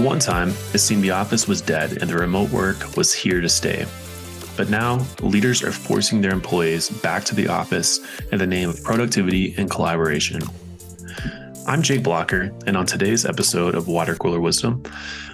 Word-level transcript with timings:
one 0.00 0.18
time, 0.18 0.50
it 0.72 0.78
seemed 0.78 1.02
the 1.02 1.10
office 1.10 1.46
was 1.46 1.60
dead 1.60 1.98
and 2.00 2.08
the 2.08 2.16
remote 2.16 2.50
work 2.50 2.96
was 2.96 3.12
here 3.12 3.40
to 3.40 3.48
stay. 3.48 3.86
But 4.56 4.70
now, 4.70 5.04
leaders 5.20 5.62
are 5.62 5.72
forcing 5.72 6.20
their 6.20 6.32
employees 6.32 6.88
back 6.88 7.24
to 7.24 7.34
the 7.34 7.48
office 7.48 8.00
in 8.32 8.38
the 8.38 8.46
name 8.46 8.68
of 8.70 8.82
productivity 8.82 9.54
and 9.58 9.70
collaboration. 9.70 10.42
I'm 11.66 11.82
Jake 11.82 12.02
Blocker, 12.02 12.50
and 12.66 12.76
on 12.76 12.86
today's 12.86 13.26
episode 13.26 13.74
of 13.74 13.88
Water 13.88 14.14
Cooler 14.14 14.40
Wisdom, 14.40 14.82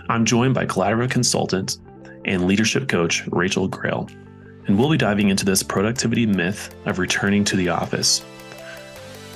I'm 0.09 0.25
joined 0.25 0.55
by 0.55 0.67
collaborative 0.67 1.11
consultant 1.11 1.79
and 2.25 2.47
leadership 2.47 2.89
coach 2.89 3.27
Rachael 3.29 3.69
Grail. 3.69 4.09
And 4.67 4.79
we'll 4.79 4.91
be 4.91 4.97
diving 4.97 5.29
into 5.29 5.45
this 5.45 5.63
productivity 5.63 6.27
myth 6.27 6.75
of 6.87 6.99
returning 6.99 7.45
to 7.45 7.57
the 7.57 7.69
office. 7.69 8.25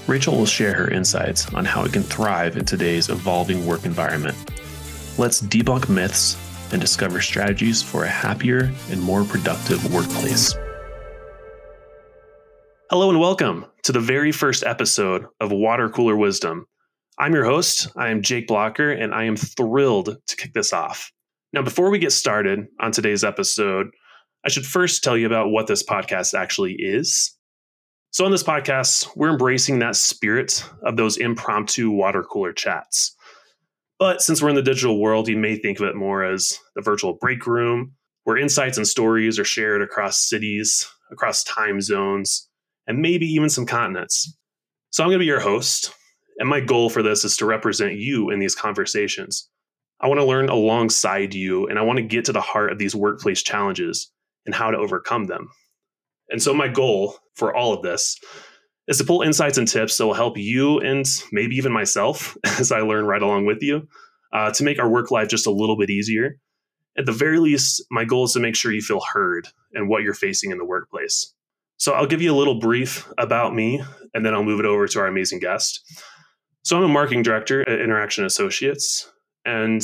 Rachael 0.07 0.37
will 0.37 0.47
share 0.47 0.75
her 0.75 0.91
insights 0.91 1.53
on 1.55 1.65
how 1.65 1.85
it 1.85 1.93
can 1.93 2.03
thrive 2.03 2.57
in 2.57 2.65
today's 2.65 3.09
evolving 3.09 3.65
work 3.65 3.85
environment. 3.85 4.37
Let's 5.21 5.43
debunk 5.43 5.91
myths 5.91 6.35
and 6.73 6.81
discover 6.81 7.21
strategies 7.21 7.83
for 7.83 8.05
a 8.05 8.09
happier 8.09 8.73
and 8.89 9.03
more 9.03 9.23
productive 9.23 9.93
workplace. 9.93 10.55
Hello 12.89 13.11
and 13.11 13.21
welcome 13.21 13.67
to 13.83 13.93
the 13.93 14.01
very 14.01 14.33
first 14.33 14.65
episode 14.65 15.27
of 15.39 15.53
Water 15.53 15.91
Cooler 15.91 16.17
Wisdom. 16.17 16.65
I'm 17.19 17.35
your 17.35 17.45
host. 17.45 17.89
I 17.99 18.09
am 18.09 18.23
Jake 18.23 18.47
Blocker, 18.47 18.91
and 18.91 19.13
I 19.13 19.25
am 19.25 19.37
thrilled 19.37 20.17
to 20.27 20.37
kick 20.37 20.55
this 20.55 20.73
off. 20.73 21.13
Now, 21.53 21.61
before 21.61 21.91
we 21.91 21.99
get 21.99 22.13
started 22.13 22.61
on 22.81 22.91
today's 22.91 23.23
episode, 23.23 23.89
I 24.47 24.49
should 24.49 24.65
first 24.65 25.05
tell 25.05 25.19
you 25.19 25.27
about 25.27 25.51
what 25.51 25.67
this 25.67 25.83
podcast 25.83 26.33
actually 26.33 26.77
is. 26.79 27.37
So, 28.11 28.25
on 28.25 28.31
this 28.31 28.43
podcast, 28.43 29.11
we're 29.17 29.33
embracing 29.33 29.81
that 29.81 29.97
spirit 29.97 30.65
of 30.83 30.97
those 30.97 31.19
impromptu 31.19 31.91
water 31.91 32.23
cooler 32.23 32.55
chats. 32.55 33.15
But 34.01 34.23
since 34.23 34.41
we're 34.41 34.49
in 34.49 34.55
the 34.57 34.63
digital 34.63 34.99
world, 34.99 35.29
you 35.29 35.37
may 35.37 35.57
think 35.57 35.79
of 35.79 35.87
it 35.87 35.95
more 35.95 36.25
as 36.25 36.59
the 36.75 36.81
virtual 36.81 37.19
break 37.21 37.47
room, 37.47 37.93
where 38.25 38.39
insights 38.39 38.79
and 38.79 38.89
stories 38.89 39.39
are 39.39 39.45
shared 39.45 39.83
across 39.83 40.19
cities, 40.19 40.91
across 41.13 41.45
time 41.45 41.83
zones, 41.83 42.49
and 42.87 43.03
maybe 43.03 43.27
even 43.27 43.51
some 43.51 43.67
continents. 43.67 44.35
So, 44.89 45.05
I'm 45.05 45.11
going 45.11 45.19
to 45.19 45.23
be 45.23 45.27
your 45.27 45.39
host, 45.39 45.95
and 46.39 46.49
my 46.49 46.61
goal 46.61 46.89
for 46.89 47.03
this 47.03 47.27
is 47.27 47.37
to 47.37 47.47
represent 47.47 47.93
you 47.93 48.31
in 48.31 48.39
these 48.39 48.55
conversations. 48.55 49.51
I 50.01 50.09
want 50.09 50.19
to 50.19 50.25
learn 50.25 50.49
alongside 50.49 51.35
you, 51.35 51.67
and 51.67 51.79
I 51.79 51.83
want 51.83 51.99
to 51.99 52.03
get 52.03 52.25
to 52.25 52.33
the 52.33 52.41
heart 52.41 52.73
of 52.73 52.79
these 52.79 52.97
workplace 52.97 53.43
challenges 53.43 54.11
and 54.47 54.55
how 54.55 54.71
to 54.71 54.79
overcome 54.79 55.27
them. 55.27 55.51
And 56.31 56.43
so, 56.43 56.55
my 56.55 56.69
goal 56.69 57.19
for 57.35 57.55
all 57.55 57.75
of 57.75 57.83
this 57.83 58.19
is 58.89 58.99
to 58.99 59.05
pull 59.05 59.23
insights 59.23 59.59
and 59.59 59.69
tips 59.69 59.97
that 59.97 60.07
will 60.07 60.15
help 60.15 60.37
you 60.37 60.79
and 60.81 61.07
maybe 61.33 61.57
even 61.57 61.73
myself 61.73 62.37
as 62.45 62.73
I 62.73 62.81
learn 62.81 63.05
right 63.05 63.23
along 63.23 63.47
with 63.47 63.63
you 63.63 63.89
uh, 64.33 64.51
to 64.53 64.65
make 64.65 64.79
our 64.79 64.89
work 64.89 65.11
life 65.11 65.29
just 65.29 65.47
a 65.47 65.51
little 65.51 65.77
bit 65.77 65.91
easier. 65.91 66.39
At 66.99 67.07
the 67.07 67.13
very 67.13 67.39
least, 67.39 67.85
my 67.91 68.05
goal 68.05 68.25
is 68.25 68.33
to 68.33 68.41
make 68.41 68.57
sure 68.57 68.73
you 68.73 68.83
feel 68.83 69.01
heard 69.13 69.49
and 69.73 69.89
what 69.89 70.03
you're 70.03 70.15
facing 70.15 70.51
in 70.51 70.59
the 70.59 70.65
workplace. 70.65 71.33
So, 71.77 71.93
I'll 71.93 72.07
give 72.07 72.21
you 72.21 72.35
a 72.35 72.37
little 72.37 72.59
brief 72.59 73.11
about 73.17 73.55
me, 73.55 73.83
and 74.13 74.27
then 74.27 74.35
I'll 74.35 74.45
move 74.45 74.61
it 74.61 74.67
over 74.67 74.87
to 74.87 74.99
our 74.99 75.07
amazing 75.07 75.39
guest. 75.39 75.81
So, 76.63 76.77
I'm 76.77 76.83
a 76.83 76.89
marketing 76.89 77.23
director 77.23 77.63
at 77.63 77.81
Interaction 77.81 78.25
Associates, 78.25 79.11
and 79.47 79.83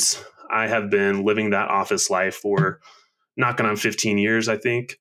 I 0.51 0.67
have 0.67 0.91
been 0.91 1.23
living 1.23 1.51
that 1.51 1.69
office 1.69 2.09
life 2.09 2.35
for 2.35 2.81
knocking 3.35 3.65
on 3.65 3.77
15 3.77 4.17
years, 4.17 4.47
I 4.47 4.57
think. 4.57 4.99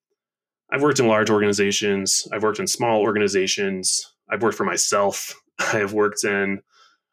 I've 0.73 0.83
worked 0.83 0.99
in 0.99 1.07
large 1.07 1.31
organizations, 1.31 2.27
I've 2.33 2.43
worked 2.43 2.59
in 2.59 2.67
small 2.67 3.01
organizations, 3.01 4.05
I've 4.31 4.43
worked 4.43 4.57
for 4.57 4.65
myself, 4.65 5.35
I 5.59 5.79
have 5.79 5.93
worked 5.93 6.25
in 6.25 6.61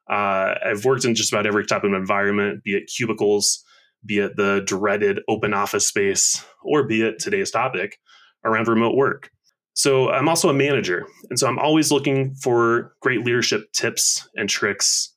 uh, 0.10 0.56
I've 0.66 0.86
worked 0.86 1.06
in 1.06 1.16
just 1.16 1.32
about 1.32 1.46
every 1.46 1.66
type 1.66 1.84
of 1.84 1.94
environment, 1.94 2.64
be 2.64 2.76
it 2.76 2.92
cubicles, 2.94 3.64
be 4.06 4.20
it 4.20 4.36
the 4.36 4.62
dreaded 4.66 5.22
open 5.30 5.54
office 5.54 5.88
space, 5.88 6.44
or 6.64 6.86
be 6.86 7.02
it 7.02 7.20
today's 7.20 7.52
topic 7.52 8.00
around 8.44 8.68
remote 8.68 8.96
work. 8.96 9.30
So 9.74 10.10
I'm 10.10 10.28
also 10.28 10.50
a 10.50 10.54
manager. 10.54 11.08
And 11.30 11.40
so 11.40 11.48
I'm 11.48 11.58
always 11.58 11.92
looking 11.92 12.36
for 12.36 12.96
great 13.02 13.26
leadership 13.26 13.72
tips 13.72 14.28
and 14.36 14.50
tricks, 14.50 15.16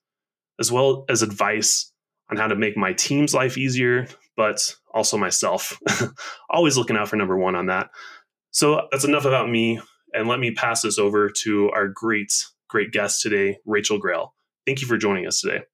as 0.61 0.71
well 0.71 1.05
as 1.09 1.23
advice 1.23 1.93
on 2.31 2.37
how 2.37 2.47
to 2.47 2.57
make 2.57 2.77
my 2.77 2.93
team's 2.93 3.35
life 3.35 3.59
easier, 3.59 4.07
but 4.37 4.75
also 4.95 5.19
myself. 5.19 5.79
always 6.51 6.77
looking 6.79 6.97
out 6.97 7.09
for 7.09 7.17
number 7.17 7.37
one 7.37 7.55
on 7.57 7.67
that. 7.67 7.91
So 8.57 8.89
that's 8.91 9.05
enough 9.05 9.27
about 9.27 9.51
me. 9.51 9.81
And 10.15 10.29
let 10.29 10.41
me 10.41 10.51
pass 10.51 10.81
this 10.81 10.99
over 10.99 11.29
to 11.43 11.71
our 11.73 11.89
great, 11.89 12.33
great 12.71 12.91
guest 12.91 13.21
today, 13.21 13.59
Rachael 13.67 13.99
Grail. 13.99 14.35
Thank 14.65 14.81
you 14.81 14.87
for 14.87 14.97
joining 14.97 15.27
us 15.27 15.43
today. 15.43 15.65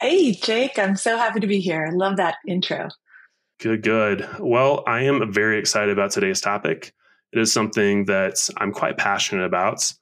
Hey, 0.00 0.32
Jake. 0.32 0.78
I'm 0.78 0.96
so 0.96 1.18
happy 1.18 1.40
to 1.40 1.46
be 1.46 1.60
here. 1.60 1.86
I 1.86 1.94
love 1.94 2.16
that 2.16 2.36
intro. 2.48 2.88
Good, 3.60 3.82
good. 3.82 4.26
Well, 4.40 4.82
I 4.86 5.02
am 5.02 5.30
very 5.30 5.58
excited 5.58 5.90
about 5.90 6.10
today's 6.10 6.40
topic. 6.40 6.94
It 7.34 7.38
is 7.38 7.52
something 7.52 8.06
that 8.06 8.48
I'm 8.56 8.72
quite 8.72 8.96
passionate 8.96 9.44
about. 9.44 9.92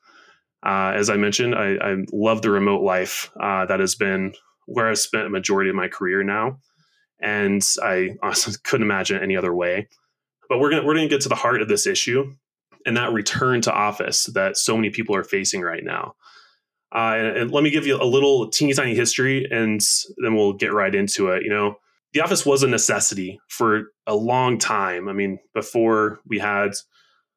Uh, 0.65 0.93
as 0.95 1.11
I 1.11 1.17
mentioned, 1.17 1.57
I, 1.57 1.79
I, 1.83 1.97
love 2.13 2.43
the 2.43 2.51
remote 2.53 2.83
life. 2.83 3.29
Uh, 3.43 3.67
that 3.67 3.81
has 3.81 3.97
been 3.97 4.35
where 4.67 4.89
I've 4.89 4.99
spent 5.01 5.27
a 5.27 5.31
majority 5.31 5.69
of 5.69 5.75
my 5.75 5.89
career 5.89 6.23
now, 6.23 6.61
and 7.21 7.61
I 7.83 8.11
honestly 8.23 8.55
couldn't 8.63 8.87
imagine 8.87 9.21
any 9.21 9.37
other 9.37 9.53
way. 9.53 9.89
But 10.50 10.59
we're 10.59 10.69
gonna 10.69 10.84
we're 10.84 10.94
gonna 10.94 11.09
get 11.09 11.22
to 11.22 11.31
the 11.31 11.34
heart 11.34 11.62
of 11.62 11.69
this 11.69 11.87
issue 11.87 12.34
and 12.84 12.97
that 12.97 13.12
return 13.12 13.61
to 13.62 13.72
office 13.72 14.25
that 14.34 14.56
so 14.56 14.77
many 14.77 14.91
people 14.91 15.15
are 15.15 15.25
facing 15.25 15.62
right 15.62 15.84
now. 15.84 16.15
Uh, 16.93 17.15
and, 17.16 17.37
and, 17.37 17.50
let 17.53 17.62
me 17.62 17.71
give 17.71 17.87
you 17.87 17.97
a 17.97 18.05
little 18.05 18.49
teeny 18.49 18.72
tiny 18.72 18.97
history, 18.97 19.47
and 19.49 19.81
then 20.16 20.34
we'll 20.34 20.55
get 20.55 20.72
right 20.72 20.93
into 20.93 21.28
it. 21.28 21.44
You 21.44 21.50
know, 21.50 21.77
the 22.12 22.21
office 22.21 22.44
was 22.44 22.65
a 22.65 22.69
necessity 22.69 23.41
for 23.49 23.93
a 24.09 24.15
long 24.16 24.59
time. 24.59 25.09
I 25.09 25.12
mean, 25.12 25.39
before 25.55 26.19
we 26.27 26.41
had 26.41 26.72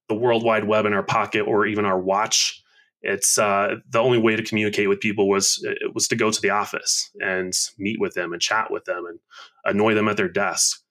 the 0.09 0.15
World 0.15 0.43
Wide 0.43 0.63
Web 0.63 0.87
in 0.87 0.93
our 0.93 1.03
pocket 1.03 1.43
or 1.43 1.67
even 1.67 1.85
our 1.85 1.99
watch, 1.99 2.63
it's 3.03 3.37
uh, 3.37 3.75
the 3.87 3.99
only 3.99 4.17
way 4.17 4.35
to 4.35 4.41
communicate 4.41 4.89
with 4.89 5.01
people 5.01 5.29
was 5.29 5.63
was 5.93 6.07
to 6.07 6.15
go 6.15 6.31
to 6.31 6.41
the 6.41 6.49
office 6.49 7.11
and 7.19 7.53
meet 7.77 7.99
with 7.99 8.15
them 8.15 8.33
and 8.33 8.41
chat 8.41 8.71
with 8.71 8.85
them 8.85 9.05
and 9.05 9.19
annoy 9.65 9.93
them 9.93 10.07
at 10.07 10.17
their 10.17 10.29
desk. 10.29 10.82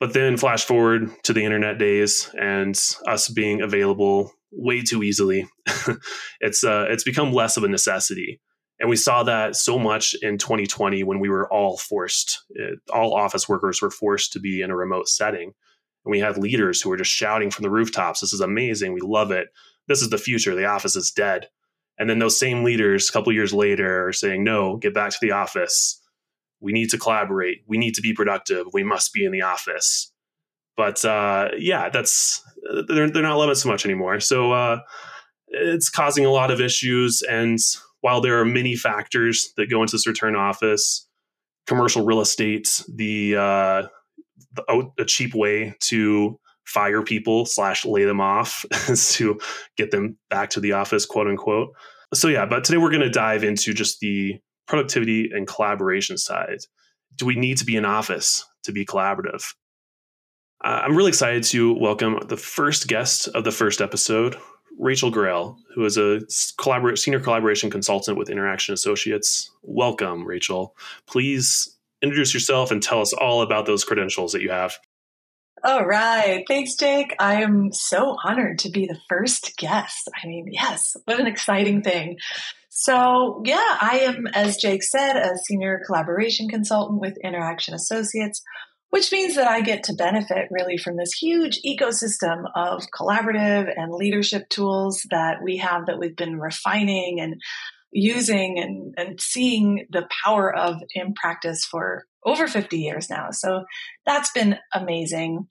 But 0.00 0.14
then 0.14 0.38
flash 0.38 0.64
forward 0.64 1.10
to 1.24 1.34
the 1.34 1.44
internet 1.44 1.78
days 1.78 2.34
and 2.40 2.78
us 3.06 3.28
being 3.28 3.60
available 3.60 4.32
way 4.50 4.82
too 4.82 5.02
easily. 5.02 5.46
it's 6.40 6.64
uh, 6.64 6.86
it's 6.88 7.04
become 7.04 7.32
less 7.32 7.56
of 7.56 7.64
a 7.64 7.68
necessity. 7.68 8.40
And 8.80 8.88
we 8.88 8.96
saw 8.96 9.22
that 9.24 9.56
so 9.56 9.78
much 9.78 10.14
in 10.22 10.38
2020 10.38 11.04
when 11.04 11.20
we 11.20 11.28
were 11.28 11.52
all 11.52 11.76
forced, 11.76 12.42
uh, 12.58 12.76
all 12.90 13.14
office 13.14 13.46
workers 13.46 13.82
were 13.82 13.90
forced 13.90 14.32
to 14.32 14.40
be 14.40 14.62
in 14.62 14.70
a 14.70 14.76
remote 14.76 15.06
setting. 15.06 15.52
And 16.04 16.10
we 16.10 16.18
had 16.18 16.38
leaders 16.38 16.80
who 16.80 16.88
were 16.88 16.96
just 16.96 17.10
shouting 17.10 17.50
from 17.50 17.64
the 17.64 17.70
rooftops, 17.70 18.20
This 18.20 18.32
is 18.32 18.40
amazing. 18.40 18.94
We 18.94 19.02
love 19.02 19.30
it. 19.30 19.48
This 19.86 20.00
is 20.00 20.08
the 20.08 20.18
future. 20.18 20.54
The 20.54 20.64
office 20.64 20.96
is 20.96 21.10
dead. 21.10 21.48
And 21.98 22.08
then 22.08 22.18
those 22.18 22.38
same 22.38 22.64
leaders, 22.64 23.10
a 23.10 23.12
couple 23.12 23.32
years 23.34 23.52
later, 23.52 24.08
are 24.08 24.12
saying, 24.14 24.42
No, 24.42 24.78
get 24.78 24.94
back 24.94 25.10
to 25.10 25.18
the 25.20 25.32
office. 25.32 25.99
We 26.60 26.72
need 26.72 26.90
to 26.90 26.98
collaborate. 26.98 27.62
We 27.66 27.78
need 27.78 27.94
to 27.94 28.02
be 28.02 28.12
productive. 28.12 28.66
We 28.72 28.84
must 28.84 29.12
be 29.12 29.24
in 29.24 29.32
the 29.32 29.42
office. 29.42 30.12
But 30.76 31.04
uh, 31.04 31.48
yeah, 31.58 31.88
that's 31.90 32.42
they're, 32.88 33.10
they're 33.10 33.22
not 33.22 33.36
loving 33.36 33.54
so 33.54 33.68
much 33.68 33.84
anymore. 33.84 34.20
So 34.20 34.52
uh, 34.52 34.78
it's 35.48 35.88
causing 35.88 36.24
a 36.24 36.30
lot 36.30 36.50
of 36.50 36.60
issues. 36.60 37.22
And 37.22 37.58
while 38.00 38.20
there 38.20 38.40
are 38.40 38.44
many 38.44 38.76
factors 38.76 39.52
that 39.56 39.70
go 39.70 39.82
into 39.82 39.92
this 39.92 40.06
return 40.06 40.36
office, 40.36 41.06
commercial 41.66 42.04
real 42.04 42.20
estate, 42.20 42.82
the 42.94 43.36
uh, 43.36 43.82
a, 44.68 44.82
a 44.98 45.04
cheap 45.04 45.34
way 45.34 45.74
to 45.80 46.38
fire 46.64 47.02
people 47.02 47.46
slash 47.46 47.84
lay 47.84 48.04
them 48.04 48.20
off 48.20 48.64
is 48.88 49.12
to 49.14 49.38
get 49.76 49.90
them 49.90 50.16
back 50.28 50.50
to 50.50 50.60
the 50.60 50.72
office, 50.72 51.04
quote 51.04 51.26
unquote. 51.26 51.70
So 52.14 52.28
yeah, 52.28 52.46
but 52.46 52.64
today 52.64 52.78
we're 52.78 52.90
going 52.90 53.02
to 53.02 53.10
dive 53.10 53.44
into 53.44 53.72
just 53.72 54.00
the 54.00 54.40
productivity 54.70 55.28
and 55.34 55.48
collaboration 55.48 56.16
side. 56.16 56.60
Do 57.16 57.26
we 57.26 57.34
need 57.34 57.58
to 57.58 57.64
be 57.64 57.74
in 57.74 57.84
office 57.84 58.46
to 58.62 58.70
be 58.70 58.86
collaborative? 58.86 59.44
Uh, 60.64 60.82
I'm 60.84 60.96
really 60.96 61.08
excited 61.08 61.42
to 61.44 61.74
welcome 61.74 62.20
the 62.28 62.36
first 62.36 62.86
guest 62.86 63.26
of 63.34 63.42
the 63.42 63.50
first 63.50 63.80
episode, 63.80 64.36
Rachael 64.78 65.10
Grail, 65.10 65.56
who 65.74 65.84
is 65.84 65.96
a 65.96 66.20
collabor- 66.60 66.96
senior 66.96 67.18
collaboration 67.18 67.68
consultant 67.68 68.16
with 68.16 68.30
Interaction 68.30 68.72
Associates. 68.72 69.50
Welcome, 69.64 70.24
Rachael. 70.24 70.76
Please 71.08 71.76
introduce 72.00 72.32
yourself 72.32 72.70
and 72.70 72.80
tell 72.80 73.00
us 73.00 73.12
all 73.12 73.42
about 73.42 73.66
those 73.66 73.82
credentials 73.82 74.30
that 74.32 74.40
you 74.40 74.50
have. 74.50 74.78
All 75.62 75.84
right. 75.84 76.42
Thanks, 76.48 76.74
Jake. 76.74 77.14
I 77.18 77.42
am 77.42 77.70
so 77.72 78.16
honored 78.24 78.60
to 78.60 78.70
be 78.70 78.86
the 78.86 78.98
first 79.10 79.56
guest. 79.58 80.08
I 80.22 80.26
mean, 80.26 80.46
yes, 80.50 80.96
what 81.04 81.20
an 81.20 81.26
exciting 81.26 81.82
thing. 81.82 82.16
So, 82.70 83.42
yeah, 83.44 83.76
I 83.80 84.00
am, 84.04 84.26
as 84.28 84.56
Jake 84.56 84.82
said, 84.82 85.16
a 85.16 85.36
senior 85.36 85.82
collaboration 85.84 86.48
consultant 86.48 87.02
with 87.02 87.18
Interaction 87.22 87.74
Associates, 87.74 88.42
which 88.88 89.12
means 89.12 89.34
that 89.34 89.48
I 89.48 89.60
get 89.60 89.84
to 89.84 89.92
benefit 89.92 90.48
really 90.50 90.78
from 90.78 90.96
this 90.96 91.12
huge 91.12 91.60
ecosystem 91.60 92.44
of 92.54 92.86
collaborative 92.98 93.70
and 93.76 93.92
leadership 93.92 94.48
tools 94.48 95.06
that 95.10 95.42
we 95.42 95.58
have 95.58 95.86
that 95.86 95.98
we've 95.98 96.16
been 96.16 96.40
refining 96.40 97.20
and 97.20 97.38
using 97.92 98.58
and, 98.58 98.94
and 98.96 99.20
seeing 99.20 99.86
the 99.90 100.08
power 100.24 100.54
of 100.54 100.76
in 100.94 101.12
practice 101.12 101.66
for 101.66 102.06
over 102.24 102.46
50 102.46 102.78
years 102.78 103.08
now. 103.10 103.30
So 103.30 103.64
that's 104.06 104.30
been 104.32 104.58
amazing. 104.74 105.46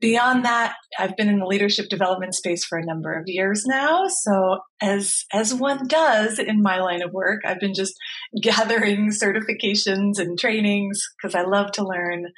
Beyond 0.00 0.46
that, 0.46 0.76
I've 0.98 1.16
been 1.16 1.28
in 1.28 1.40
the 1.40 1.46
leadership 1.46 1.90
development 1.90 2.34
space 2.34 2.64
for 2.64 2.78
a 2.78 2.84
number 2.84 3.12
of 3.12 3.24
years 3.26 3.66
now. 3.66 4.06
So 4.08 4.60
as, 4.80 5.26
as 5.32 5.52
one 5.52 5.86
does 5.86 6.38
in 6.38 6.62
my 6.62 6.80
line 6.80 7.02
of 7.02 7.12
work, 7.12 7.42
I've 7.44 7.60
been 7.60 7.74
just 7.74 7.94
gathering 8.40 9.10
certifications 9.22 10.18
and 10.18 10.38
trainings 10.38 11.02
because 11.16 11.34
I 11.34 11.42
love 11.42 11.72
to 11.72 11.86
learn. 11.86 12.28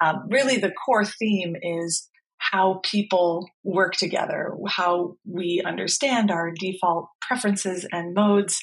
Um, 0.00 0.24
really 0.28 0.58
the 0.58 0.72
core 0.72 1.04
theme 1.04 1.54
is 1.62 2.08
how 2.38 2.80
people 2.84 3.48
work 3.64 3.94
together, 3.94 4.54
how 4.68 5.16
we 5.24 5.62
understand 5.64 6.30
our 6.30 6.52
default 6.52 7.08
preferences 7.20 7.86
and 7.92 8.14
modes. 8.14 8.60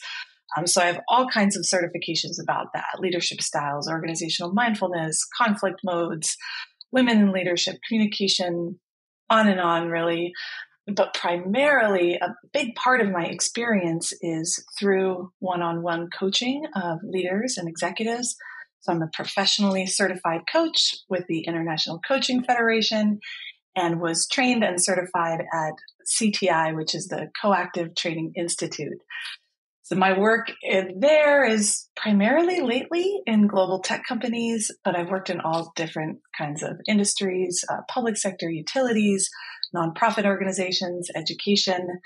Um, 0.57 0.67
so 0.67 0.81
I 0.81 0.85
have 0.85 1.01
all 1.07 1.27
kinds 1.27 1.55
of 1.55 1.63
certifications 1.63 2.41
about 2.41 2.67
that 2.73 2.99
leadership 2.99 3.41
styles, 3.41 3.89
organizational 3.89 4.53
mindfulness, 4.53 5.25
conflict 5.37 5.81
modes, 5.83 6.37
women 6.91 7.19
in 7.19 7.31
leadership, 7.31 7.77
communication, 7.87 8.79
on 9.29 9.47
and 9.47 9.59
on, 9.59 9.89
really. 9.89 10.33
But 10.85 11.13
primarily, 11.13 12.15
a 12.15 12.35
big 12.51 12.75
part 12.75 13.01
of 13.01 13.09
my 13.09 13.25
experience 13.25 14.13
is 14.21 14.63
through 14.77 15.31
one 15.39 15.61
on 15.61 15.81
one 15.81 16.09
coaching 16.09 16.65
of 16.75 16.99
leaders 17.03 17.57
and 17.57 17.69
executives. 17.69 18.35
So 18.81 18.91
I'm 18.91 19.01
a 19.01 19.07
professionally 19.13 19.85
certified 19.85 20.41
coach 20.51 20.93
with 21.09 21.25
the 21.27 21.45
International 21.47 22.01
Coaching 22.05 22.43
Federation 22.43 23.21
and 23.75 24.01
was 24.01 24.27
trained 24.27 24.63
and 24.63 24.81
certified 24.83 25.39
at 25.53 25.73
CTI, 26.05 26.75
which 26.75 26.93
is 26.93 27.07
the 27.07 27.31
Coactive 27.41 27.95
Training 27.95 28.33
Institute. 28.35 28.99
So 29.93 29.99
my 29.99 30.17
work 30.17 30.51
there 30.97 31.45
is 31.45 31.87
primarily 31.95 32.61
lately 32.61 33.21
in 33.27 33.45
global 33.45 33.79
tech 33.79 34.03
companies, 34.07 34.71
but 34.83 34.95
I've 34.95 35.09
worked 35.09 35.29
in 35.29 35.39
all 35.39 35.71
different 35.75 36.17
kinds 36.35 36.63
of 36.63 36.79
industries, 36.87 37.63
uh, 37.69 37.81
public 37.87 38.17
sector 38.17 38.49
utilities, 38.49 39.29
nonprofit 39.75 40.25
organizations, 40.25 41.11
education, 41.13 41.99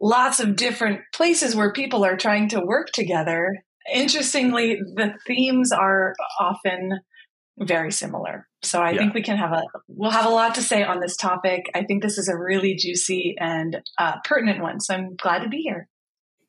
lots 0.00 0.40
of 0.40 0.56
different 0.56 1.02
places 1.14 1.54
where 1.54 1.72
people 1.72 2.04
are 2.04 2.16
trying 2.16 2.48
to 2.48 2.60
work 2.60 2.88
together. 2.92 3.62
Interestingly, 3.94 4.80
the 4.96 5.14
themes 5.24 5.70
are 5.70 6.14
often 6.40 6.98
very 7.56 7.92
similar. 7.92 8.48
So 8.64 8.82
I 8.82 8.90
yeah. 8.90 8.98
think 8.98 9.14
we 9.14 9.22
can 9.22 9.36
have 9.36 9.52
a 9.52 9.62
we'll 9.86 10.10
have 10.10 10.26
a 10.26 10.30
lot 10.30 10.56
to 10.56 10.62
say 10.62 10.82
on 10.82 10.98
this 10.98 11.16
topic. 11.16 11.66
I 11.72 11.84
think 11.84 12.02
this 12.02 12.18
is 12.18 12.26
a 12.26 12.36
really 12.36 12.74
juicy 12.74 13.36
and 13.38 13.80
uh, 13.96 14.14
pertinent 14.24 14.60
one. 14.60 14.80
So 14.80 14.94
I'm 14.94 15.14
glad 15.14 15.44
to 15.44 15.48
be 15.48 15.58
here. 15.58 15.88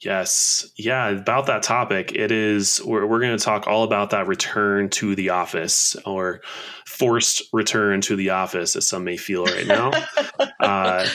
Yes. 0.04 0.70
Yeah. 0.76 1.10
About 1.10 1.46
that 1.46 1.64
topic, 1.64 2.12
it 2.14 2.32
is, 2.32 2.82
we're, 2.84 3.06
we're 3.06 3.22
going 3.22 3.38
to 3.38 3.44
talk 3.44 3.68
all 3.68 3.84
about 3.84 4.10
that 4.10 4.28
return 4.28 4.90
to 4.90 5.16
the 5.16 5.30
office 5.30 5.96
or 6.06 6.42
forced 6.86 7.44
return 7.54 8.02
to 8.02 8.16
the 8.16 8.32
office, 8.32 8.76
as 8.76 8.88
some 8.88 9.06
may 9.06 9.16
feel 9.16 9.46
right 9.46 9.66
now. 9.66 9.92
uh, 10.60 11.08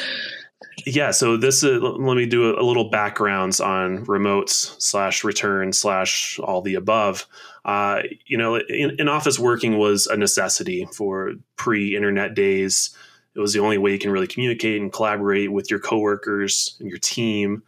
yeah. 0.87 1.11
So 1.11 1.37
this 1.37 1.63
is, 1.63 1.83
let 1.83 2.17
me 2.17 2.25
do 2.25 2.55
a, 2.55 2.63
a 2.63 2.65
little 2.65 2.89
backgrounds 2.89 3.61
on 3.61 4.07
remotes 4.07 4.81
slash 4.81 5.23
return 5.23 5.73
slash 5.73 6.39
all 6.43 6.63
the 6.63 6.75
above. 6.75 7.27
Uh, 7.67 8.03
you 8.25 8.39
know, 8.39 8.57
in, 8.57 8.97
in 8.99 9.09
office 9.09 9.39
working 9.39 9.77
was 9.77 10.07
a 10.07 10.17
necessity 10.17 10.89
for 10.95 11.35
pre 11.57 11.95
internet 11.95 12.35
days. 12.35 12.97
It 13.35 13.41
was 13.41 13.53
the 13.53 13.61
only 13.61 13.77
way 13.77 13.93
you 13.93 13.99
can 13.99 14.11
really 14.11 14.27
communicate 14.27 14.81
and 14.81 14.93
collaborate 14.93 15.53
with 15.53 15.71
your 15.71 15.79
coworkers 15.79 16.77
and 16.81 16.89
your 16.89 16.99
team. 16.99 17.63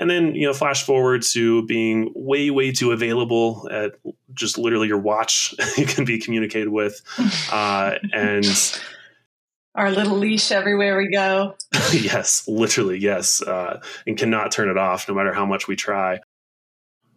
And 0.00 0.10
then, 0.10 0.34
you 0.34 0.46
know, 0.46 0.54
flash 0.54 0.82
forward 0.82 1.22
to 1.32 1.64
being 1.66 2.10
way, 2.14 2.50
way 2.50 2.72
too 2.72 2.90
available 2.90 3.68
at 3.70 3.92
just 4.34 4.56
literally 4.56 4.88
your 4.88 4.98
watch 4.98 5.54
you 5.76 5.86
can 5.86 6.04
be 6.04 6.18
communicated 6.18 6.70
with. 6.70 7.00
Uh, 7.52 7.96
and 8.12 8.46
our 9.74 9.90
little 9.90 10.16
leash 10.16 10.52
everywhere 10.52 10.96
we 10.96 11.08
go. 11.10 11.56
yes, 11.92 12.46
literally, 12.46 12.98
yes. 12.98 13.42
Uh, 13.42 13.80
and 14.06 14.16
cannot 14.16 14.52
turn 14.52 14.68
it 14.68 14.76
off 14.76 15.08
no 15.08 15.14
matter 15.14 15.32
how 15.32 15.46
much 15.46 15.68
we 15.68 15.76
try. 15.76 16.20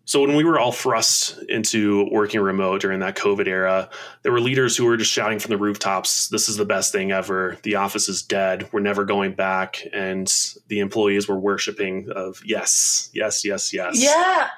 So 0.06 0.20
when 0.20 0.36
we 0.36 0.44
were 0.44 0.60
all 0.60 0.74
thrust 0.74 1.42
into 1.48 2.10
working 2.12 2.42
remote 2.42 2.82
during 2.82 3.00
that 3.00 3.16
COVID 3.16 3.48
era, 3.48 3.90
there 4.22 4.34
were 4.34 4.42
leaders 4.42 4.76
who 4.76 4.84
were 4.86 4.98
just 4.98 5.12
shouting 5.12 5.40
from 5.40 5.52
the 5.52 5.58
rooftops, 5.58 6.28
"This 6.28 6.50
is 6.50 6.58
the 6.58 6.66
best 6.66 6.92
thing 6.92 7.14
ever. 7.14 7.58
The 7.64 7.76
office 7.76 8.10
is 8.10 8.22
dead. 8.22 8.68
We're 8.74 8.82
never 8.82 9.06
going 9.06 9.34
back." 9.34 9.82
And 9.94 10.32
the 10.68 10.80
employees 10.80 11.30
were 11.30 11.40
worshiping 11.40 12.10
of, 12.14 12.42
"Yes, 12.44 13.10
yes, 13.14 13.46
yes, 13.46 13.74
yes." 13.74 14.02
Yeah. 14.02 14.50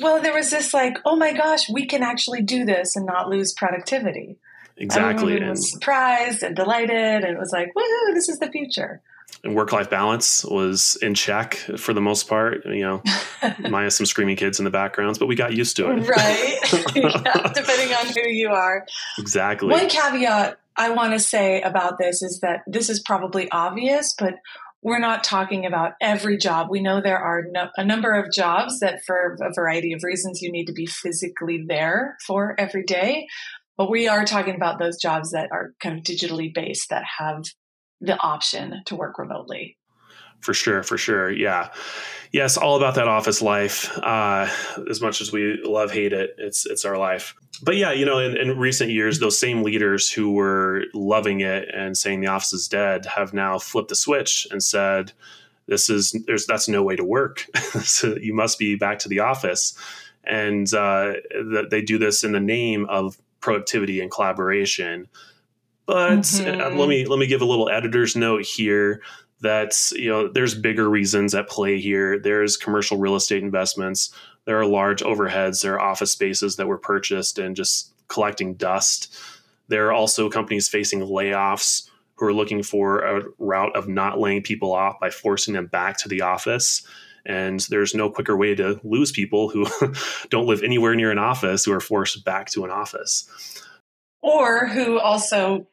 Well, 0.00 0.22
there 0.22 0.34
was 0.34 0.48
this 0.50 0.72
like, 0.72 0.96
"Oh 1.04 1.16
my 1.16 1.32
gosh, 1.32 1.68
we 1.68 1.86
can 1.86 2.02
actually 2.02 2.40
do 2.40 2.64
this 2.64 2.96
and 2.96 3.04
not 3.04 3.28
lose 3.28 3.52
productivity." 3.52 4.38
Exactly. 4.78 5.34
Everyone 5.34 5.50
was 5.50 5.72
surprised 5.72 6.42
and 6.42 6.56
delighted, 6.56 7.24
and 7.24 7.34
it 7.34 7.38
was 7.38 7.52
like, 7.52 7.68
"Woohoo! 7.76 8.14
This 8.14 8.30
is 8.30 8.38
the 8.38 8.50
future." 8.50 9.02
Work 9.54 9.72
life 9.72 9.90
balance 9.90 10.44
was 10.44 10.96
in 11.02 11.14
check 11.14 11.54
for 11.54 11.92
the 11.92 12.00
most 12.00 12.28
part, 12.28 12.64
you 12.66 12.82
know, 12.82 13.02
minus 13.70 13.96
some 13.96 14.06
screaming 14.06 14.36
kids 14.36 14.58
in 14.58 14.64
the 14.64 14.70
backgrounds, 14.70 15.18
but 15.18 15.26
we 15.26 15.34
got 15.34 15.54
used 15.54 15.76
to 15.76 15.90
it. 15.90 16.08
Right. 16.08 16.58
yeah, 16.94 17.52
depending 17.52 17.94
on 17.94 18.06
who 18.06 18.28
you 18.28 18.50
are. 18.50 18.86
Exactly. 19.18 19.68
One 19.68 19.88
caveat 19.88 20.58
I 20.76 20.90
want 20.90 21.14
to 21.14 21.18
say 21.18 21.62
about 21.62 21.98
this 21.98 22.22
is 22.22 22.40
that 22.40 22.60
this 22.66 22.90
is 22.90 23.00
probably 23.00 23.50
obvious, 23.50 24.14
but 24.18 24.34
we're 24.82 24.98
not 24.98 25.24
talking 25.24 25.64
about 25.64 25.94
every 26.00 26.36
job. 26.36 26.68
We 26.70 26.80
know 26.80 27.00
there 27.00 27.18
are 27.18 27.44
no, 27.50 27.70
a 27.76 27.84
number 27.84 28.12
of 28.12 28.30
jobs 28.30 28.80
that, 28.80 29.04
for 29.04 29.36
a 29.40 29.52
variety 29.52 29.94
of 29.94 30.04
reasons, 30.04 30.42
you 30.42 30.52
need 30.52 30.66
to 30.66 30.72
be 30.72 30.86
physically 30.86 31.64
there 31.66 32.16
for 32.26 32.54
every 32.58 32.84
day. 32.84 33.26
But 33.76 33.90
we 33.90 34.06
are 34.06 34.24
talking 34.24 34.54
about 34.54 34.78
those 34.78 34.98
jobs 34.98 35.32
that 35.32 35.50
are 35.50 35.72
kind 35.80 35.98
of 35.98 36.04
digitally 36.04 36.52
based 36.54 36.90
that 36.90 37.04
have 37.18 37.44
the 38.06 38.20
option 38.22 38.82
to 38.86 38.96
work 38.96 39.18
remotely. 39.18 39.76
For 40.40 40.54
sure, 40.54 40.82
for 40.82 40.98
sure. 40.98 41.30
Yeah. 41.30 41.70
Yes, 42.32 42.56
all 42.56 42.76
about 42.76 42.94
that 42.96 43.08
office 43.08 43.40
life. 43.40 43.96
Uh, 43.98 44.48
as 44.88 45.00
much 45.00 45.20
as 45.20 45.32
we 45.32 45.60
love 45.64 45.90
hate 45.90 46.12
it, 46.12 46.34
it's 46.38 46.66
it's 46.66 46.84
our 46.84 46.98
life. 46.98 47.34
But 47.62 47.76
yeah, 47.76 47.92
you 47.92 48.04
know, 48.04 48.18
in, 48.18 48.36
in 48.36 48.58
recent 48.58 48.90
years, 48.90 49.18
those 49.18 49.38
same 49.38 49.62
leaders 49.62 50.10
who 50.10 50.32
were 50.32 50.84
loving 50.92 51.40
it 51.40 51.68
and 51.74 51.96
saying 51.96 52.20
the 52.20 52.26
office 52.26 52.52
is 52.52 52.68
dead 52.68 53.06
have 53.06 53.32
now 53.32 53.58
flipped 53.58 53.88
the 53.88 53.96
switch 53.96 54.46
and 54.50 54.62
said, 54.62 55.12
"This 55.66 55.88
is 55.88 56.12
there's 56.26 56.46
that's 56.46 56.68
no 56.68 56.82
way 56.82 56.96
to 56.96 57.04
work. 57.04 57.46
so 57.82 58.16
you 58.16 58.34
must 58.34 58.58
be 58.58 58.76
back 58.76 58.98
to 59.00 59.08
the 59.08 59.20
office." 59.20 59.74
And 60.24 60.72
uh, 60.74 61.14
they 61.70 61.82
do 61.82 61.98
this 61.98 62.24
in 62.24 62.32
the 62.32 62.40
name 62.40 62.84
of 62.86 63.16
productivity 63.40 64.00
and 64.00 64.10
collaboration 64.10 65.06
but 65.86 65.96
uh, 65.96 66.20
mm-hmm. 66.20 66.78
let 66.78 66.88
me 66.88 67.06
let 67.06 67.18
me 67.18 67.26
give 67.26 67.42
a 67.42 67.46
little 67.46 67.68
editor's 67.68 68.16
note 68.16 68.44
here 68.44 69.00
that 69.40 69.74
you 69.92 70.08
know 70.08 70.28
there's 70.28 70.54
bigger 70.54 70.88
reasons 70.88 71.34
at 71.34 71.48
play 71.48 71.80
here. 71.80 72.18
There's 72.18 72.56
commercial 72.56 72.98
real 72.98 73.14
estate 73.14 73.42
investments. 73.42 74.12
There 74.44 74.58
are 74.58 74.66
large 74.66 75.02
overheads. 75.02 75.62
There 75.62 75.74
are 75.74 75.80
office 75.80 76.12
spaces 76.12 76.56
that 76.56 76.66
were 76.66 76.78
purchased 76.78 77.38
and 77.38 77.54
just 77.54 77.92
collecting 78.08 78.54
dust. 78.54 79.16
There 79.68 79.86
are 79.86 79.92
also 79.92 80.30
companies 80.30 80.68
facing 80.68 81.00
layoffs 81.00 81.88
who 82.16 82.26
are 82.26 82.32
looking 82.32 82.62
for 82.62 83.00
a 83.00 83.22
route 83.38 83.76
of 83.76 83.88
not 83.88 84.18
laying 84.18 84.42
people 84.42 84.72
off 84.72 84.98
by 85.00 85.10
forcing 85.10 85.54
them 85.54 85.66
back 85.66 85.98
to 85.98 86.08
the 86.08 86.22
office. 86.22 86.86
And 87.26 87.60
there's 87.68 87.94
no 87.94 88.08
quicker 88.08 88.36
way 88.36 88.54
to 88.54 88.80
lose 88.84 89.10
people 89.10 89.48
who 89.48 89.66
don't 90.30 90.46
live 90.46 90.62
anywhere 90.62 90.94
near 90.94 91.10
an 91.10 91.18
office 91.18 91.64
who 91.64 91.72
are 91.72 91.80
forced 91.80 92.24
back 92.24 92.48
to 92.50 92.64
an 92.64 92.70
office. 92.70 93.28
Or 94.22 94.68
who 94.68 94.98
also 94.98 95.66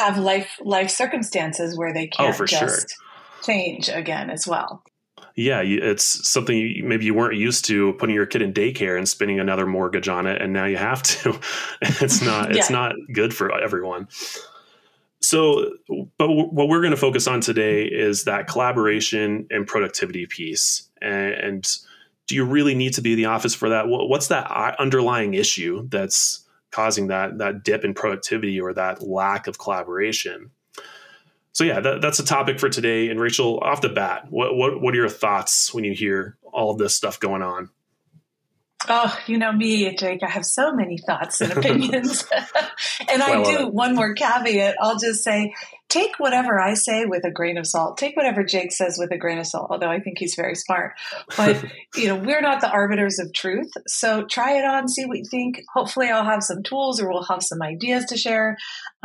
have 0.00 0.18
life 0.18 0.58
life 0.62 0.90
circumstances 0.90 1.76
where 1.76 1.92
they 1.92 2.08
oh, 2.14 2.16
can't 2.16 2.40
oh, 2.40 2.46
just 2.46 2.90
sure. 2.90 3.44
change 3.44 3.88
again 3.88 4.30
as 4.30 4.46
well. 4.46 4.82
Yeah, 5.36 5.62
it's 5.62 6.28
something 6.28 6.56
you, 6.56 6.84
maybe 6.84 7.04
you 7.04 7.14
weren't 7.14 7.36
used 7.36 7.64
to 7.66 7.92
putting 7.94 8.14
your 8.14 8.26
kid 8.26 8.42
in 8.42 8.52
daycare 8.52 8.98
and 8.98 9.08
spending 9.08 9.38
another 9.38 9.64
mortgage 9.66 10.08
on 10.08 10.26
it, 10.26 10.42
and 10.42 10.52
now 10.52 10.64
you 10.64 10.76
have 10.76 11.02
to. 11.02 11.38
it's 11.82 12.22
not 12.22 12.54
it's 12.54 12.70
not 12.70 12.94
good 13.12 13.32
for 13.32 13.52
everyone. 13.54 14.08
So, 15.22 15.72
but 16.18 16.28
what 16.30 16.68
we're 16.68 16.80
going 16.80 16.92
to 16.92 16.96
focus 16.96 17.26
on 17.26 17.40
today 17.40 17.84
is 17.84 18.24
that 18.24 18.48
collaboration 18.48 19.46
and 19.50 19.66
productivity 19.66 20.26
piece. 20.26 20.88
And, 21.02 21.34
and 21.34 21.68
do 22.26 22.34
you 22.34 22.44
really 22.44 22.74
need 22.74 22.94
to 22.94 23.02
be 23.02 23.12
in 23.12 23.16
the 23.18 23.26
office 23.26 23.54
for 23.54 23.68
that? 23.68 23.84
What's 23.86 24.28
that 24.28 24.50
uh, 24.50 24.74
underlying 24.78 25.34
issue 25.34 25.86
that's 25.88 26.46
causing 26.70 27.08
that 27.08 27.38
that 27.38 27.64
dip 27.64 27.84
in 27.84 27.94
productivity 27.94 28.60
or 28.60 28.72
that 28.74 29.02
lack 29.02 29.46
of 29.46 29.58
collaboration. 29.58 30.50
So 31.52 31.64
yeah, 31.64 31.80
that, 31.80 32.00
that's 32.00 32.20
a 32.20 32.24
topic 32.24 32.60
for 32.60 32.68
today. 32.68 33.08
And 33.10 33.20
Rachael, 33.20 33.58
off 33.58 33.80
the 33.80 33.88
bat, 33.88 34.26
what, 34.30 34.54
what 34.54 34.80
what 34.80 34.94
are 34.94 34.98
your 34.98 35.08
thoughts 35.08 35.74
when 35.74 35.84
you 35.84 35.94
hear 35.94 36.36
all 36.52 36.70
of 36.70 36.78
this 36.78 36.94
stuff 36.94 37.18
going 37.18 37.42
on? 37.42 37.70
Oh, 38.88 39.14
you 39.26 39.36
know 39.38 39.52
me, 39.52 39.94
Jake. 39.94 40.22
I 40.22 40.30
have 40.30 40.46
so 40.46 40.72
many 40.72 40.98
thoughts 40.98 41.40
and 41.40 41.52
opinions. 41.56 42.24
and 43.08 43.22
I 43.22 43.42
do 43.42 43.68
one 43.68 43.94
more 43.94 44.14
caveat. 44.14 44.76
I'll 44.80 44.98
just 44.98 45.22
say 45.22 45.52
take 45.90 46.12
whatever 46.18 46.58
I 46.58 46.74
say 46.74 47.04
with 47.04 47.24
a 47.24 47.30
grain 47.30 47.58
of 47.58 47.66
salt. 47.66 47.98
Take 47.98 48.16
whatever 48.16 48.44
Jake 48.44 48.72
says 48.72 48.96
with 48.98 49.10
a 49.10 49.18
grain 49.18 49.38
of 49.38 49.46
salt, 49.46 49.68
although 49.70 49.90
I 49.90 49.98
think 50.00 50.18
he's 50.18 50.36
very 50.36 50.54
smart. 50.54 50.92
But, 51.36 51.62
you 51.96 52.06
know, 52.06 52.16
we're 52.16 52.40
not 52.40 52.60
the 52.60 52.70
arbiters 52.70 53.18
of 53.18 53.32
truth. 53.34 53.70
So 53.86 54.24
try 54.24 54.56
it 54.56 54.64
on, 54.64 54.88
see 54.88 55.04
what 55.04 55.18
you 55.18 55.24
think. 55.24 55.60
Hopefully, 55.74 56.08
I'll 56.08 56.24
have 56.24 56.42
some 56.42 56.62
tools 56.62 57.00
or 57.00 57.10
we'll 57.10 57.24
have 57.24 57.42
some 57.42 57.60
ideas 57.60 58.06
to 58.06 58.16
share. 58.16 58.56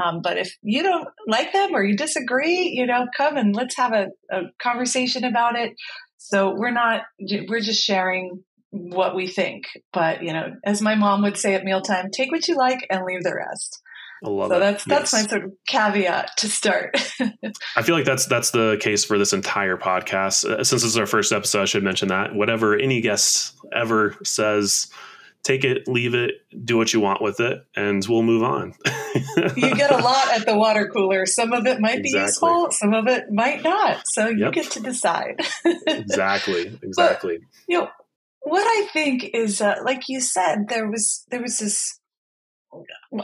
Um, 0.01 0.21
but 0.21 0.37
if 0.37 0.55
you 0.61 0.83
don't 0.83 1.07
like 1.27 1.51
them 1.51 1.75
or 1.75 1.83
you 1.83 1.97
disagree, 1.97 2.69
you 2.75 2.85
know, 2.85 3.07
come 3.17 3.35
and 3.35 3.55
let's 3.55 3.75
have 3.77 3.93
a, 3.93 4.07
a 4.31 4.43
conversation 4.61 5.25
about 5.25 5.57
it. 5.57 5.73
So 6.17 6.55
we're 6.55 6.71
not, 6.71 7.01
we're 7.19 7.59
just 7.59 7.83
sharing 7.83 8.43
what 8.75 9.15
we 9.15 9.27
think. 9.27 9.65
But, 9.93 10.21
you 10.23 10.33
know, 10.33 10.55
as 10.63 10.81
my 10.81 10.95
mom 10.95 11.21
would 11.23 11.37
say 11.37 11.55
at 11.55 11.63
mealtime, 11.63 12.09
take 12.11 12.31
what 12.31 12.47
you 12.47 12.55
like 12.55 12.85
and 12.89 13.05
leave 13.05 13.23
the 13.23 13.35
rest. 13.35 13.81
I 14.23 14.29
love 14.29 14.49
so 14.49 14.55
it. 14.55 14.59
that's 14.59 14.85
that's 14.85 15.13
yes. 15.13 15.23
my 15.23 15.29
sort 15.29 15.43
of 15.43 15.53
caveat 15.67 16.37
to 16.37 16.49
start. 16.49 16.95
I 17.75 17.81
feel 17.81 17.95
like 17.95 18.05
that's 18.05 18.25
that's 18.25 18.51
the 18.51 18.77
case 18.79 19.03
for 19.03 19.17
this 19.17 19.33
entire 19.33 19.77
podcast. 19.77 20.45
Uh, 20.45 20.63
since 20.63 20.81
this 20.81 20.91
is 20.91 20.97
our 20.97 21.05
first 21.05 21.31
episode, 21.31 21.63
I 21.63 21.65
should 21.65 21.83
mention 21.83 22.07
that 22.07 22.33
whatever 22.33 22.77
any 22.77 23.01
guest 23.01 23.53
ever 23.73 24.15
says, 24.23 24.87
take 25.43 25.65
it, 25.65 25.87
leave 25.87 26.15
it, 26.15 26.35
do 26.63 26.77
what 26.77 26.93
you 26.93 27.01
want 27.01 27.21
with 27.21 27.39
it, 27.41 27.65
and 27.75 28.05
we'll 28.07 28.23
move 28.23 28.41
on. 28.41 28.73
you 29.55 29.75
get 29.75 29.91
a 29.91 29.97
lot 29.97 30.31
at 30.31 30.45
the 30.45 30.57
water 30.57 30.87
cooler. 30.87 31.25
Some 31.25 31.51
of 31.51 31.67
it 31.67 31.81
might 31.81 31.99
exactly. 31.99 32.19
be 32.19 32.25
useful, 32.25 32.71
some 32.71 32.93
of 32.93 33.07
it 33.07 33.25
might 33.31 33.63
not. 33.63 34.01
So 34.05 34.27
you 34.29 34.45
yep. 34.45 34.53
get 34.53 34.71
to 34.71 34.79
decide. 34.79 35.41
exactly. 35.87 36.79
Exactly. 36.81 37.39
But, 37.39 37.47
you 37.67 37.79
know 37.79 37.89
what 38.45 38.63
I 38.63 38.87
think 38.93 39.31
is, 39.33 39.59
uh, 39.59 39.77
like 39.83 40.03
you 40.07 40.21
said, 40.21 40.67
there 40.69 40.87
was 40.87 41.25
there 41.29 41.41
was 41.41 41.57
this 41.57 41.99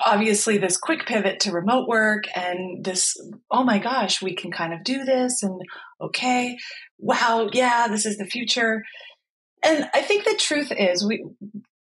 obviously 0.05 0.57
this 0.57 0.77
quick 0.77 1.05
pivot 1.05 1.41
to 1.41 1.51
remote 1.51 1.87
work 1.87 2.23
and 2.35 2.83
this 2.83 3.13
oh 3.51 3.65
my 3.65 3.79
gosh 3.79 4.21
we 4.21 4.33
can 4.33 4.49
kind 4.49 4.73
of 4.73 4.81
do 4.85 5.03
this 5.03 5.43
and 5.43 5.59
okay 5.99 6.57
wow 6.97 7.49
yeah 7.51 7.87
this 7.89 8.05
is 8.05 8.17
the 8.17 8.25
future. 8.25 8.81
And 9.61 9.89
i 9.93 10.01
think 10.01 10.23
the 10.23 10.39
truth 10.39 10.71
is 10.71 11.05
we 11.05 11.25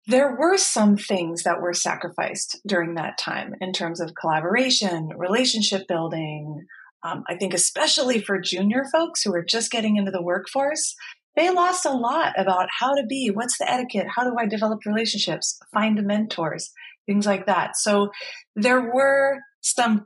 there 0.07 0.35
were 0.39 0.57
some 0.57 0.95
things 0.95 1.43
that 1.43 1.61
were 1.61 1.73
sacrificed 1.73 2.59
during 2.65 2.95
that 2.95 3.17
time 3.17 3.53
in 3.59 3.73
terms 3.73 3.99
of 3.99 4.15
collaboration 4.15 5.09
relationship 5.17 5.87
building 5.89 6.65
um, 7.03 7.23
i 7.27 7.35
think 7.35 7.53
especially 7.53 8.21
for 8.21 8.39
junior 8.39 8.85
folks 8.91 9.23
who 9.23 9.33
are 9.35 9.43
just 9.43 9.71
getting 9.71 9.97
into 9.97 10.11
the 10.11 10.23
workforce 10.23 10.95
they 11.35 11.49
lost 11.49 11.85
a 11.85 11.93
lot 11.93 12.33
about 12.37 12.67
how 12.79 12.93
to 12.93 13.05
be 13.07 13.31
what's 13.33 13.57
the 13.57 13.71
etiquette 13.71 14.07
how 14.15 14.23
do 14.23 14.35
i 14.39 14.45
develop 14.45 14.79
relationships 14.85 15.59
find 15.73 16.01
mentors 16.03 16.71
things 17.05 17.25
like 17.25 17.45
that. 17.47 17.77
So 17.77 18.11
there 18.55 18.81
were 18.93 19.39
some 19.61 20.05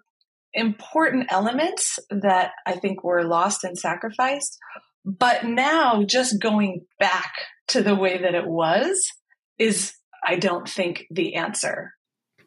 important 0.54 1.28
elements 1.30 2.00
that 2.10 2.52
I 2.66 2.74
think 2.74 3.04
were 3.04 3.24
lost 3.24 3.64
and 3.64 3.78
sacrificed. 3.78 4.58
But 5.06 5.46
now 5.46 6.04
just 6.04 6.42
going 6.42 6.86
back 7.00 7.32
to 7.68 7.84
the 7.84 7.96
way 7.96 8.22
that 8.22 8.34
it 8.34 8.48
was 8.48 9.08
is, 9.60 9.94
I 10.24 10.38
don't 10.38 10.68
think, 10.68 11.06
the 11.12 11.36
answer. 11.36 11.92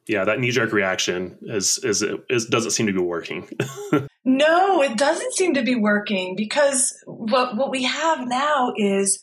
Yeah, 0.08 0.24
that 0.24 0.40
knee 0.40 0.50
jerk 0.50 0.72
reaction 0.72 1.38
is, 1.42 1.78
is, 1.84 2.02
is 2.30 2.46
doesn't 2.46 2.70
seem 2.70 2.86
to 2.86 2.92
be 2.92 2.98
working. 2.98 3.48
no, 4.38 4.82
it 4.82 4.96
doesn't 4.96 5.34
seem 5.34 5.54
to 5.54 5.62
be 5.62 5.74
working 5.74 6.34
because 6.36 6.96
what, 7.06 7.56
what 7.56 7.70
we 7.70 7.84
have 7.84 8.26
now 8.26 8.72
is 8.76 9.22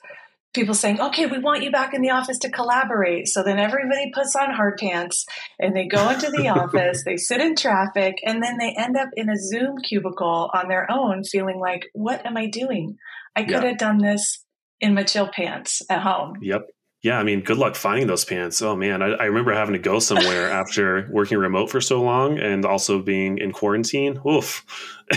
people 0.54 0.74
saying, 0.74 1.00
okay, 1.00 1.26
we 1.28 1.40
want 1.40 1.64
you 1.64 1.72
back 1.72 1.94
in 1.94 2.02
the 2.02 2.12
office 2.12 2.40
to 2.40 2.50
collaborate. 2.50 3.28
So 3.28 3.44
then 3.44 3.60
everybody 3.60 4.12
puts 4.14 4.36
on 4.36 4.54
hard 4.54 4.78
pants 4.78 5.26
and 5.60 5.76
they 5.76 5.88
go 5.88 6.10
into 6.10 6.32
the 6.32 6.48
office, 6.60 7.04
they 7.04 7.18
sit 7.18 7.42
in 7.42 7.56
traffic, 7.56 8.16
and 8.26 8.42
then 8.42 8.58
they 8.58 8.74
end 8.78 8.98
up 8.98 9.10
in 9.16 9.30
a 9.30 9.38
Zoom 9.38 9.78
cubicle 9.78 10.50
on 10.54 10.68
their 10.68 10.90
own, 10.90 11.24
feeling 11.24 11.60
like, 11.60 11.88
what 11.94 12.26
am 12.26 12.38
I 12.38 12.48
doing? 12.48 12.98
I 13.36 13.44
could 13.44 13.52
yeah. 13.52 13.66
have 13.66 13.78
done 13.78 13.98
this 14.00 14.44
in 14.80 14.94
my 14.94 15.04
chill 15.04 15.28
pants 15.28 15.82
at 15.90 16.02
home. 16.02 16.38
Yep. 16.42 16.68
Yeah, 17.06 17.20
I 17.20 17.24
mean, 17.24 17.42
good 17.42 17.60
luck 17.60 17.76
finding 17.76 18.08
those 18.08 18.26
pants. 18.26 18.64
Oh 18.64 18.76
man, 18.76 19.04
I, 19.04 19.10
I 19.10 19.26
remember 19.26 19.54
having 19.54 19.74
to 19.74 19.80
go 19.80 20.00
somewhere 20.00 20.50
after 20.62 21.08
working 21.12 21.38
remote 21.38 21.70
for 21.70 21.80
so 21.80 22.02
long 22.02 22.40
and 22.40 22.66
also 22.66 23.00
being 23.00 23.38
in 23.38 23.52
quarantine. 23.52 24.20
Oof, 24.28 24.66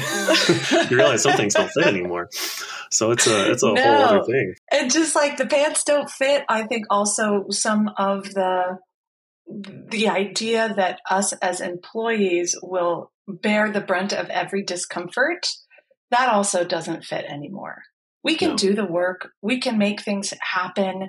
you 0.91 0.99
realize 0.99 1.23
some 1.23 1.33
things 1.33 1.55
don't 1.55 1.71
fit 1.71 1.87
anymore. 1.95 2.29
So 2.91 3.11
it's 3.11 3.27
a 3.27 3.51
it's 3.51 3.63
a 3.63 3.73
no. 3.73 3.83
whole 3.83 4.03
other 4.03 4.25
thing. 4.25 4.55
And 4.71 4.93
just 4.93 5.17
like 5.17 5.39
the 5.39 5.47
pants 5.47 5.83
don't 5.83 6.11
fit, 6.11 6.45
I 6.47 6.65
think 6.65 6.85
also 6.91 7.47
some 7.49 7.91
of 7.97 8.35
the 8.35 8.81
the 9.47 10.11
idea 10.11 10.75
that 10.77 11.01
us 11.09 11.33
as 11.33 11.63
employees 11.63 12.55
will 12.63 13.13
bear 13.27 13.73
the 13.73 13.81
brunt 13.81 14.13
of 14.13 14.29
every 14.29 14.63
discomfort 14.63 15.49
that 16.11 16.29
also 16.29 16.65
doesn't 16.65 17.05
fit 17.05 17.25
anymore. 17.25 17.83
We 18.25 18.35
can 18.35 18.51
no. 18.51 18.57
do 18.57 18.75
the 18.75 18.85
work. 18.85 19.31
We 19.41 19.59
can 19.59 19.79
make 19.79 20.03
things 20.03 20.35
happen. 20.41 21.09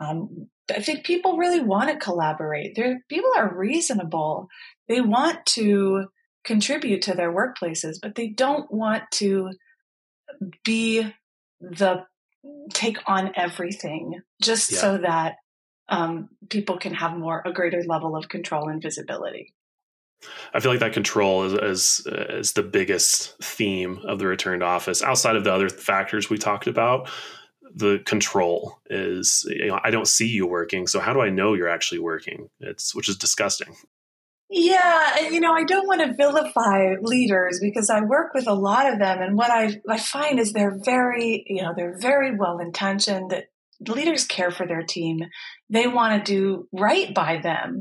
Um, 0.00 0.48
I 0.70 0.80
think 0.80 1.04
people 1.04 1.36
really 1.36 1.60
want 1.60 1.90
to 1.90 1.96
collaborate. 1.96 2.74
They're, 2.74 2.98
people 3.08 3.30
are 3.36 3.56
reasonable. 3.56 4.48
They 4.88 5.00
want 5.00 5.44
to 5.46 6.06
contribute 6.44 7.02
to 7.02 7.14
their 7.14 7.32
workplaces, 7.32 7.96
but 8.00 8.14
they 8.14 8.28
don't 8.28 8.70
want 8.72 9.04
to 9.12 9.50
be 10.64 11.12
the 11.60 12.04
take 12.72 12.98
on 13.06 13.32
everything 13.36 14.20
just 14.42 14.72
yeah. 14.72 14.78
so 14.78 14.98
that 14.98 15.36
um, 15.88 16.28
people 16.50 16.78
can 16.78 16.94
have 16.94 17.16
more 17.16 17.42
a 17.44 17.52
greater 17.52 17.82
level 17.84 18.16
of 18.16 18.28
control 18.28 18.68
and 18.68 18.82
visibility. 18.82 19.54
I 20.54 20.60
feel 20.60 20.70
like 20.70 20.80
that 20.80 20.92
control 20.92 21.44
is, 21.44 21.52
is 21.52 22.06
is 22.06 22.52
the 22.52 22.62
biggest 22.62 23.36
theme 23.42 24.00
of 24.04 24.18
the 24.18 24.26
return 24.26 24.60
to 24.60 24.66
office. 24.66 25.02
Outside 25.02 25.36
of 25.36 25.44
the 25.44 25.52
other 25.52 25.68
factors 25.68 26.30
we 26.30 26.38
talked 26.38 26.66
about, 26.66 27.08
the 27.76 28.00
control 28.06 28.78
is 28.88 29.46
you 29.48 29.66
know, 29.66 29.78
I 29.84 29.90
don't 29.90 30.08
see 30.08 30.26
you 30.26 30.46
working, 30.46 30.86
so 30.86 30.98
how 30.98 31.12
do 31.12 31.20
I 31.20 31.28
know 31.28 31.52
you're 31.52 31.68
actually 31.68 31.98
working? 31.98 32.48
It's 32.58 32.94
which 32.94 33.08
is 33.08 33.16
disgusting. 33.16 33.76
Yeah, 34.48 35.20
you 35.20 35.40
know, 35.40 35.52
I 35.52 35.64
don't 35.64 35.86
want 35.86 36.00
to 36.00 36.14
vilify 36.14 36.94
leaders 37.00 37.58
because 37.60 37.90
I 37.90 38.00
work 38.00 38.32
with 38.32 38.46
a 38.46 38.54
lot 38.54 38.90
of 38.90 38.98
them, 38.98 39.20
and 39.20 39.36
what 39.36 39.50
I 39.50 39.80
I 39.88 39.98
find 39.98 40.40
is 40.40 40.52
they're 40.52 40.78
very, 40.84 41.44
you 41.46 41.62
know, 41.62 41.74
they're 41.76 41.98
very 41.98 42.34
well 42.36 42.58
intentioned. 42.58 43.30
That 43.30 43.44
leaders 43.86 44.24
care 44.24 44.50
for 44.50 44.66
their 44.66 44.82
team, 44.82 45.20
they 45.68 45.86
want 45.86 46.24
to 46.24 46.32
do 46.32 46.68
right 46.72 47.14
by 47.14 47.40
them. 47.42 47.80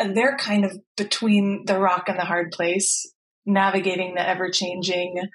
Uh, 0.00 0.12
they're 0.12 0.36
kind 0.36 0.64
of 0.64 0.78
between 0.96 1.64
the 1.66 1.80
rock 1.80 2.04
and 2.08 2.18
the 2.18 2.24
hard 2.24 2.52
place, 2.52 3.12
navigating 3.44 4.14
the 4.14 4.26
ever 4.26 4.50
changing 4.50 5.28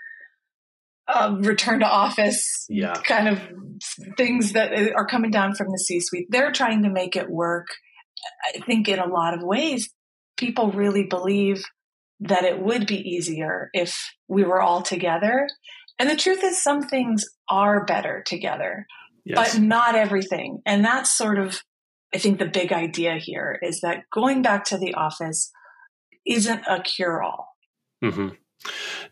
uh, 1.08 1.36
return 1.40 1.80
to 1.80 1.88
office 1.88 2.66
yeah. 2.70 2.94
kind 2.94 3.28
of 3.28 3.40
things 4.18 4.54
that 4.54 4.72
are 4.96 5.06
coming 5.06 5.32
down 5.32 5.56
from 5.56 5.68
the 5.68 5.78
C 5.78 6.00
suite. 6.00 6.28
They're 6.30 6.52
trying 6.52 6.84
to 6.84 6.90
make 6.90 7.16
it 7.16 7.30
work. 7.30 7.68
I 8.56 8.60
think 8.60 8.88
in 8.88 9.00
a 9.00 9.08
lot 9.08 9.34
of 9.34 9.42
ways, 9.44 9.90
people 10.38 10.72
really 10.72 11.04
believe 11.04 11.64
that 12.22 12.46
it 12.46 12.62
would 12.62 12.88
be 12.88 12.98
easier 12.98 13.70
if 13.74 13.96
we 14.28 14.44
were 14.44 14.62
all 14.62 14.82
together. 14.82 15.48
And 16.00 16.10
the 16.10 16.16
truth 16.16 16.44
is, 16.44 16.62
some 16.62 16.84
things 16.84 17.26
are 17.50 17.86
better 17.86 18.24
together, 18.26 18.88
yes. 19.26 19.56
but 19.56 19.62
not 19.62 19.96
everything. 19.96 20.62
And 20.66 20.86
that's 20.86 21.16
sort 21.16 21.38
of, 21.38 21.62
I 22.14 22.18
think, 22.18 22.40
the 22.40 22.46
big 22.46 22.72
idea 22.72 23.16
here 23.16 23.60
is 23.62 23.82
that 23.82 24.04
going 24.12 24.42
back 24.42 24.64
to 24.66 24.78
the 24.78 24.94
office 24.94 25.52
isn't 26.26 26.64
a 26.68 26.82
cure 26.82 27.22
all. 27.22 27.50
Mm-hmm. 28.04 28.30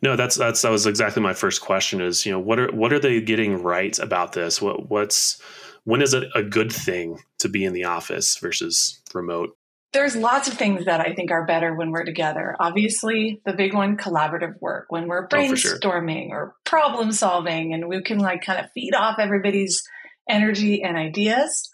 No, 0.01 0.15
that's 0.15 0.35
that's 0.35 0.61
that 0.61 0.71
was 0.71 0.85
exactly 0.85 1.21
my 1.21 1.33
first 1.33 1.61
question. 1.61 2.01
Is 2.01 2.25
you 2.25 2.31
know 2.31 2.39
what 2.39 2.59
are 2.59 2.71
what 2.71 2.93
are 2.93 2.99
they 2.99 3.21
getting 3.21 3.61
right 3.61 3.97
about 3.99 4.33
this? 4.33 4.61
What 4.61 4.89
what's 4.89 5.41
when 5.83 6.01
is 6.01 6.13
it 6.13 6.29
a 6.35 6.43
good 6.43 6.71
thing 6.71 7.19
to 7.39 7.49
be 7.49 7.65
in 7.65 7.73
the 7.73 7.85
office 7.85 8.37
versus 8.37 9.01
remote? 9.13 9.55
There's 9.93 10.15
lots 10.15 10.47
of 10.47 10.53
things 10.53 10.85
that 10.85 11.01
I 11.01 11.13
think 11.13 11.31
are 11.31 11.45
better 11.45 11.75
when 11.75 11.91
we're 11.91 12.05
together. 12.05 12.55
Obviously, 12.59 13.41
the 13.45 13.51
big 13.51 13.73
one, 13.73 13.97
collaborative 13.97 14.53
work, 14.61 14.85
when 14.87 15.07
we're 15.07 15.25
oh, 15.25 15.27
brainstorming 15.27 16.27
oh, 16.27 16.29
sure. 16.29 16.37
or 16.37 16.55
problem 16.63 17.11
solving 17.11 17.73
and 17.73 17.89
we 17.89 18.01
can 18.01 18.17
like 18.17 18.41
kind 18.41 18.63
of 18.63 18.71
feed 18.71 18.95
off 18.95 19.19
everybody's 19.19 19.83
energy 20.29 20.81
and 20.81 20.95
ideas. 20.95 21.69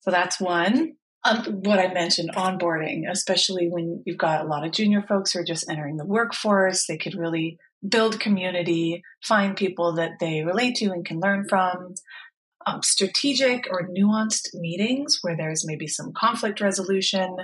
So 0.00 0.10
that's 0.10 0.40
one. 0.40 0.96
Um, 1.22 1.44
what 1.62 1.78
I 1.78 1.92
mentioned, 1.92 2.30
onboarding, 2.34 3.02
especially 3.10 3.68
when 3.68 4.02
you've 4.06 4.16
got 4.16 4.44
a 4.44 4.48
lot 4.48 4.64
of 4.64 4.72
junior 4.72 5.02
folks 5.06 5.32
who 5.32 5.40
are 5.40 5.44
just 5.44 5.68
entering 5.68 5.98
the 5.98 6.06
workforce, 6.06 6.86
they 6.86 6.96
could 6.96 7.14
really 7.14 7.58
build 7.86 8.20
community, 8.20 9.02
find 9.22 9.56
people 9.56 9.94
that 9.94 10.12
they 10.18 10.42
relate 10.42 10.76
to 10.76 10.86
and 10.86 11.04
can 11.04 11.20
learn 11.20 11.46
from 11.48 11.94
um, 12.66 12.82
strategic 12.82 13.66
or 13.70 13.88
nuanced 13.88 14.48
meetings 14.54 15.18
where 15.22 15.36
there's 15.36 15.66
maybe 15.66 15.86
some 15.86 16.12
conflict 16.12 16.60
resolution, 16.60 17.36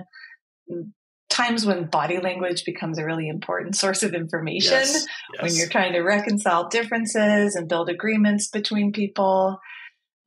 times 1.29 1.67
when 1.67 1.87
body 1.87 2.19
language 2.19 2.65
becomes 2.65 2.99
a 2.99 3.05
really 3.05 3.29
important 3.29 3.77
source 3.83 4.03
of 4.03 4.15
information 4.15 4.73
yes, 4.73 5.07
yes. 5.35 5.43
when 5.43 5.55
you're 5.55 5.69
trying 5.69 5.93
to 5.93 6.01
reconcile 6.01 6.69
differences 6.69 7.55
and 7.55 7.69
build 7.69 7.89
agreements 7.89 8.49
between 8.49 8.93
people. 8.93 9.59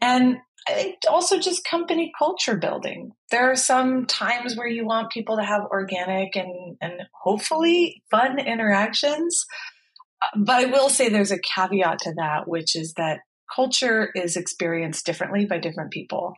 And 0.01 0.37
I 0.69 0.73
think 0.73 0.95
also 1.09 1.39
just 1.39 1.65
company 1.65 2.11
culture 2.17 2.55
building. 2.55 3.11
There 3.31 3.51
are 3.51 3.55
some 3.55 4.05
times 4.05 4.55
where 4.55 4.67
you 4.67 4.85
want 4.85 5.11
people 5.11 5.37
to 5.37 5.43
have 5.43 5.63
organic 5.71 6.35
and, 6.35 6.77
and 6.79 6.93
hopefully 7.11 8.03
fun 8.11 8.39
interactions. 8.39 9.45
But 10.35 10.55
I 10.55 10.65
will 10.65 10.89
say 10.89 11.09
there's 11.09 11.31
a 11.31 11.39
caveat 11.39 11.99
to 11.99 12.13
that, 12.17 12.47
which 12.47 12.75
is 12.75 12.93
that 12.93 13.21
culture 13.53 14.11
is 14.13 14.35
experienced 14.35 15.05
differently 15.05 15.45
by 15.45 15.57
different 15.57 15.91
people. 15.91 16.35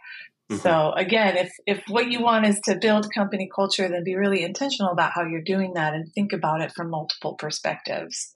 Mm-hmm. 0.49 0.61
So 0.61 0.93
again, 0.95 1.37
if 1.37 1.51
if 1.65 1.83
what 1.87 2.09
you 2.11 2.21
want 2.21 2.45
is 2.45 2.59
to 2.61 2.75
build 2.75 3.13
company 3.13 3.49
culture, 3.53 3.89
then 3.89 4.03
be 4.03 4.15
really 4.15 4.43
intentional 4.43 4.91
about 4.91 5.11
how 5.13 5.25
you're 5.25 5.41
doing 5.41 5.73
that 5.73 5.93
and 5.93 6.11
think 6.13 6.31
about 6.31 6.61
it 6.61 6.71
from 6.73 6.89
multiple 6.89 7.35
perspectives. 7.35 8.35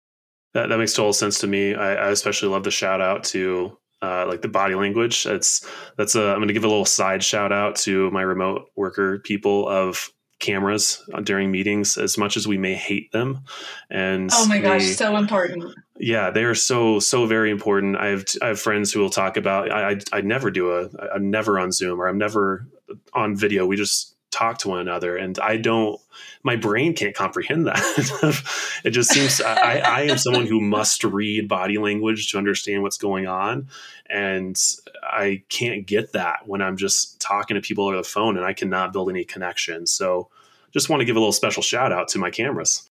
That, 0.54 0.68
that 0.68 0.78
makes 0.78 0.94
total 0.94 1.12
sense 1.12 1.38
to 1.40 1.46
me. 1.46 1.74
I, 1.74 1.94
I 1.94 2.10
especially 2.10 2.48
love 2.48 2.64
the 2.64 2.70
shout 2.70 3.00
out 3.00 3.24
to 3.24 3.78
uh, 4.02 4.26
like 4.26 4.42
the 4.42 4.48
body 4.48 4.74
language. 4.74 5.24
That's 5.24 5.66
that's 5.96 6.14
a. 6.14 6.30
I'm 6.30 6.36
going 6.36 6.48
to 6.48 6.54
give 6.54 6.64
a 6.64 6.68
little 6.68 6.84
side 6.84 7.22
shout 7.22 7.52
out 7.52 7.76
to 7.76 8.10
my 8.10 8.22
remote 8.22 8.70
worker 8.76 9.18
people 9.18 9.68
of 9.68 10.10
cameras 10.38 11.02
during 11.22 11.50
meetings 11.50 11.96
as 11.96 12.18
much 12.18 12.36
as 12.36 12.46
we 12.46 12.58
may 12.58 12.74
hate 12.74 13.10
them 13.12 13.42
and 13.90 14.28
oh 14.34 14.46
my 14.46 14.58
gosh 14.58 14.84
so 14.84 15.16
important 15.16 15.64
yeah 15.98 16.30
they 16.30 16.44
are 16.44 16.54
so 16.54 16.98
so 16.98 17.24
very 17.24 17.50
important 17.50 17.96
i 17.96 18.08
have 18.08 18.22
i 18.42 18.48
have 18.48 18.60
friends 18.60 18.92
who 18.92 19.00
will 19.00 19.08
talk 19.08 19.38
about 19.38 19.70
i 19.70 19.92
i, 19.92 19.98
I 20.12 20.20
never 20.20 20.50
do 20.50 20.72
a 20.72 20.90
i'm 21.14 21.30
never 21.30 21.58
on 21.58 21.72
zoom 21.72 21.98
or 21.98 22.06
i'm 22.06 22.18
never 22.18 22.68
on 23.14 23.34
video 23.34 23.64
we 23.64 23.76
just 23.76 24.15
talk 24.36 24.58
to 24.58 24.68
one 24.68 24.80
another 24.80 25.16
and 25.16 25.38
i 25.38 25.56
don't 25.56 26.00
my 26.42 26.56
brain 26.56 26.94
can't 26.94 27.14
comprehend 27.14 27.66
that. 27.66 27.82
It 28.84 28.90
just 28.90 29.10
seems 29.10 29.40
I, 29.40 29.78
I 29.78 30.00
am 30.02 30.18
someone 30.18 30.46
who 30.46 30.60
must 30.60 31.02
read 31.02 31.48
body 31.48 31.78
language 31.78 32.30
to 32.30 32.38
understand 32.38 32.82
what's 32.82 32.98
going 32.98 33.26
on 33.26 33.68
and 34.08 34.56
i 35.02 35.42
can't 35.48 35.86
get 35.86 36.12
that 36.12 36.46
when 36.46 36.62
i'm 36.62 36.76
just 36.76 37.18
talking 37.20 37.56
to 37.56 37.60
people 37.60 37.86
over 37.86 37.96
the 37.96 38.04
phone 38.04 38.36
and 38.36 38.46
i 38.46 38.52
cannot 38.52 38.92
build 38.92 39.10
any 39.10 39.24
connection. 39.24 39.86
So 39.86 40.28
just 40.72 40.88
want 40.88 41.00
to 41.00 41.04
give 41.04 41.16
a 41.16 41.18
little 41.18 41.32
special 41.32 41.62
shout 41.62 41.92
out 41.92 42.08
to 42.08 42.18
my 42.18 42.30
cameras. 42.30 42.88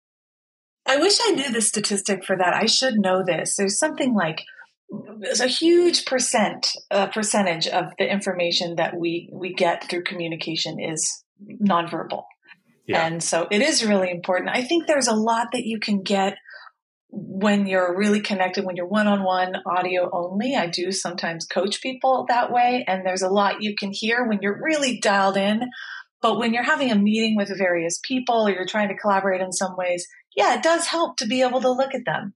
I 0.86 0.96
wish 0.96 1.18
i 1.22 1.30
knew 1.32 1.50
the 1.52 1.60
statistic 1.60 2.24
for 2.24 2.36
that. 2.36 2.54
I 2.54 2.66
should 2.66 2.94
know 2.98 3.22
this. 3.24 3.56
There's 3.56 3.78
something 3.78 4.14
like 4.14 4.42
there's 5.20 5.40
a 5.40 5.46
huge 5.46 6.06
percent 6.06 6.72
uh, 6.90 7.08
percentage 7.08 7.68
of 7.68 7.92
the 7.98 8.10
information 8.10 8.76
that 8.76 8.96
we 8.98 9.28
we 9.32 9.52
get 9.52 9.88
through 9.88 10.04
communication 10.04 10.80
is 10.80 11.24
nonverbal. 11.60 12.24
Yeah. 12.86 13.06
And 13.06 13.22
so 13.22 13.46
it 13.50 13.60
is 13.60 13.84
really 13.84 14.10
important. 14.10 14.50
I 14.50 14.62
think 14.62 14.86
there's 14.86 15.08
a 15.08 15.14
lot 15.14 15.48
that 15.52 15.66
you 15.66 15.78
can 15.78 16.02
get 16.02 16.36
when 17.10 17.66
you're 17.66 17.96
really 17.96 18.20
connected, 18.20 18.64
when 18.64 18.76
you're 18.76 18.86
one 18.86 19.06
on 19.06 19.22
one 19.24 19.54
audio 19.66 20.10
only. 20.12 20.56
I 20.56 20.66
do 20.68 20.90
sometimes 20.92 21.46
coach 21.46 21.82
people 21.82 22.26
that 22.28 22.50
way, 22.50 22.84
and 22.86 23.04
there's 23.04 23.22
a 23.22 23.28
lot 23.28 23.62
you 23.62 23.74
can 23.76 23.92
hear 23.92 24.26
when 24.26 24.38
you're 24.42 24.60
really 24.62 24.98
dialed 25.00 25.36
in. 25.36 25.68
But 26.20 26.38
when 26.38 26.52
you're 26.52 26.64
having 26.64 26.90
a 26.90 26.96
meeting 26.96 27.36
with 27.36 27.56
various 27.56 28.00
people 28.02 28.46
or 28.46 28.50
you're 28.50 28.66
trying 28.66 28.88
to 28.88 28.96
collaborate 28.96 29.40
in 29.40 29.52
some 29.52 29.76
ways, 29.76 30.06
yeah, 30.34 30.56
it 30.56 30.62
does 30.62 30.86
help 30.86 31.16
to 31.18 31.26
be 31.26 31.42
able 31.42 31.60
to 31.60 31.70
look 31.70 31.94
at 31.94 32.04
them. 32.04 32.34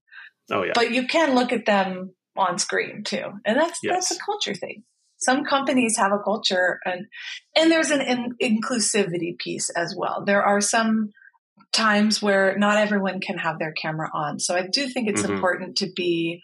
Oh 0.50 0.62
yeah. 0.62 0.72
But 0.74 0.92
you 0.92 1.06
can 1.06 1.34
look 1.34 1.52
at 1.52 1.66
them 1.66 2.14
on 2.36 2.58
screen 2.58 3.04
too. 3.04 3.24
And 3.44 3.58
that's 3.58 3.80
yes. 3.82 4.08
that's 4.08 4.20
a 4.20 4.24
culture 4.24 4.54
thing 4.54 4.84
some 5.22 5.44
companies 5.44 5.96
have 5.96 6.12
a 6.12 6.18
culture 6.18 6.80
and 6.84 7.06
and 7.56 7.70
there's 7.70 7.90
an 7.90 8.00
in, 8.00 8.36
inclusivity 8.42 9.38
piece 9.38 9.70
as 9.70 9.94
well. 9.96 10.24
There 10.24 10.42
are 10.42 10.60
some 10.60 11.10
times 11.72 12.20
where 12.20 12.56
not 12.58 12.76
everyone 12.76 13.20
can 13.20 13.38
have 13.38 13.58
their 13.58 13.72
camera 13.72 14.10
on. 14.12 14.38
So 14.38 14.54
i 14.54 14.66
do 14.66 14.88
think 14.88 15.08
it's 15.08 15.22
mm-hmm. 15.22 15.32
important 15.32 15.76
to 15.78 15.90
be 15.94 16.42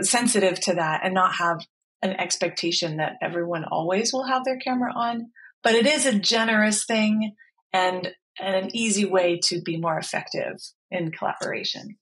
sensitive 0.00 0.60
to 0.60 0.74
that 0.74 1.00
and 1.04 1.14
not 1.14 1.34
have 1.36 1.60
an 2.02 2.10
expectation 2.10 2.96
that 2.96 3.14
everyone 3.22 3.64
always 3.64 4.12
will 4.12 4.24
have 4.24 4.44
their 4.44 4.58
camera 4.58 4.92
on. 4.94 5.30
But 5.62 5.74
it 5.74 5.86
is 5.86 6.06
a 6.06 6.18
generous 6.18 6.84
thing 6.84 7.34
and, 7.72 8.12
and 8.40 8.56
an 8.56 8.76
easy 8.76 9.04
way 9.04 9.40
to 9.44 9.60
be 9.60 9.76
more 9.76 9.98
effective 9.98 10.56
in 10.90 11.10
collaboration 11.10 11.98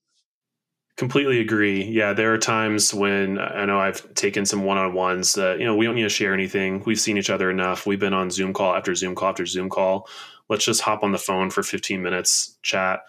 Completely 0.96 1.40
agree. 1.40 1.84
Yeah, 1.84 2.14
there 2.14 2.32
are 2.32 2.38
times 2.38 2.94
when 2.94 3.38
I 3.38 3.66
know 3.66 3.78
I've 3.78 4.14
taken 4.14 4.46
some 4.46 4.64
one 4.64 4.78
on 4.78 4.94
ones 4.94 5.34
that, 5.34 5.58
you 5.58 5.66
know, 5.66 5.76
we 5.76 5.84
don't 5.84 5.94
need 5.94 6.04
to 6.04 6.08
share 6.08 6.32
anything. 6.32 6.82
We've 6.86 6.98
seen 6.98 7.18
each 7.18 7.28
other 7.28 7.50
enough. 7.50 7.86
We've 7.86 8.00
been 8.00 8.14
on 8.14 8.30
Zoom 8.30 8.54
call 8.54 8.74
after 8.74 8.94
Zoom 8.94 9.14
call 9.14 9.28
after 9.28 9.44
Zoom 9.44 9.68
call. 9.68 10.08
Let's 10.48 10.64
just 10.64 10.80
hop 10.80 11.02
on 11.02 11.12
the 11.12 11.18
phone 11.18 11.50
for 11.50 11.62
15 11.62 12.02
minutes, 12.02 12.56
chat, 12.62 13.00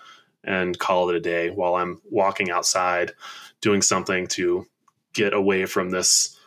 and 0.44 0.78
call 0.78 1.10
it 1.10 1.16
a 1.16 1.22
day 1.22 1.50
while 1.50 1.76
I'm 1.76 2.02
walking 2.10 2.52
outside 2.52 3.14
doing 3.62 3.82
something 3.82 4.28
to 4.28 4.68
get 5.14 5.34
away 5.34 5.66
from 5.66 5.90
this 5.90 6.38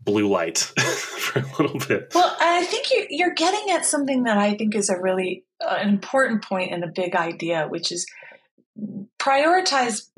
blue 0.00 0.28
light 0.28 0.58
for 0.58 1.40
a 1.40 1.62
little 1.62 1.78
bit. 1.88 2.12
Well, 2.14 2.36
I 2.38 2.64
think 2.66 2.92
you're, 2.92 3.06
you're 3.10 3.34
getting 3.34 3.74
at 3.74 3.84
something 3.84 4.24
that 4.24 4.38
I 4.38 4.54
think 4.54 4.76
is 4.76 4.90
a 4.90 5.00
really 5.00 5.44
uh, 5.60 5.76
an 5.80 5.88
important 5.88 6.44
point 6.44 6.72
and 6.72 6.84
a 6.84 6.88
big 6.88 7.16
idea, 7.16 7.66
which 7.66 7.90
is 7.90 8.06
prioritize 9.18 10.08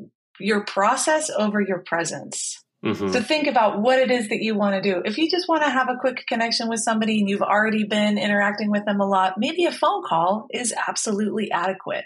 your 0.41 0.65
process 0.65 1.31
over 1.31 1.61
your 1.61 1.83
presence. 1.87 2.63
Mm-hmm. 2.85 3.09
So 3.09 3.21
think 3.21 3.47
about 3.47 3.81
what 3.81 3.99
it 3.99 4.11
is 4.11 4.29
that 4.29 4.43
you 4.43 4.55
want 4.55 4.81
to 4.81 4.83
do. 4.83 5.03
If 5.05 5.19
you 5.19 5.31
just 5.31 5.49
want 5.49 5.63
to 5.63 5.71
have 5.71 5.89
a 5.89 5.97
quick 6.01 6.25
connection 6.29 6.69
with 6.69 6.81
somebody 6.81 7.21
and 7.21 7.29
you've 7.29 7.43
already 7.43 7.85
been 7.85 8.19
interacting 8.19 8.71
with 8.71 8.85
them 8.85 9.01
a 9.01 9.07
lot, 9.07 9.35
maybe 9.39 9.65
a 9.65 9.73
phone 9.73 10.03
call 10.07 10.47
is 10.53 10.75
absolutely 10.87 11.51
adequate. 11.51 12.05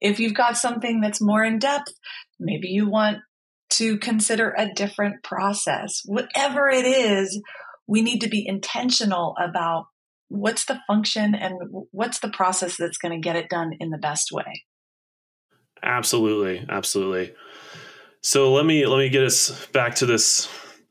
If 0.00 0.18
you've 0.18 0.34
got 0.34 0.56
something 0.56 1.00
that's 1.00 1.20
more 1.20 1.44
in 1.44 1.58
depth, 1.58 1.92
maybe 2.40 2.68
you 2.68 2.90
want 2.90 3.18
to 3.70 3.98
consider 3.98 4.54
a 4.56 4.68
different 4.74 5.22
process. 5.22 6.02
Whatever 6.04 6.68
it 6.68 6.84
is, 6.84 7.40
we 7.86 8.02
need 8.02 8.20
to 8.20 8.28
be 8.28 8.46
intentional 8.46 9.34
about 9.42 9.86
what's 10.28 10.64
the 10.64 10.80
function 10.86 11.34
and 11.34 11.54
what's 11.90 12.18
the 12.20 12.30
process 12.30 12.76
that's 12.76 12.98
going 12.98 13.12
to 13.12 13.24
get 13.24 13.36
it 13.36 13.48
done 13.48 13.72
in 13.80 13.90
the 13.90 13.98
best 13.98 14.30
way. 14.32 14.64
Absolutely, 15.82 16.64
absolutely. 16.68 17.34
So 18.22 18.52
let 18.52 18.64
me 18.64 18.86
let 18.86 18.98
me 18.98 19.08
get 19.08 19.24
us 19.24 19.66
back 19.66 19.96
to 19.96 20.06
this 20.06 20.48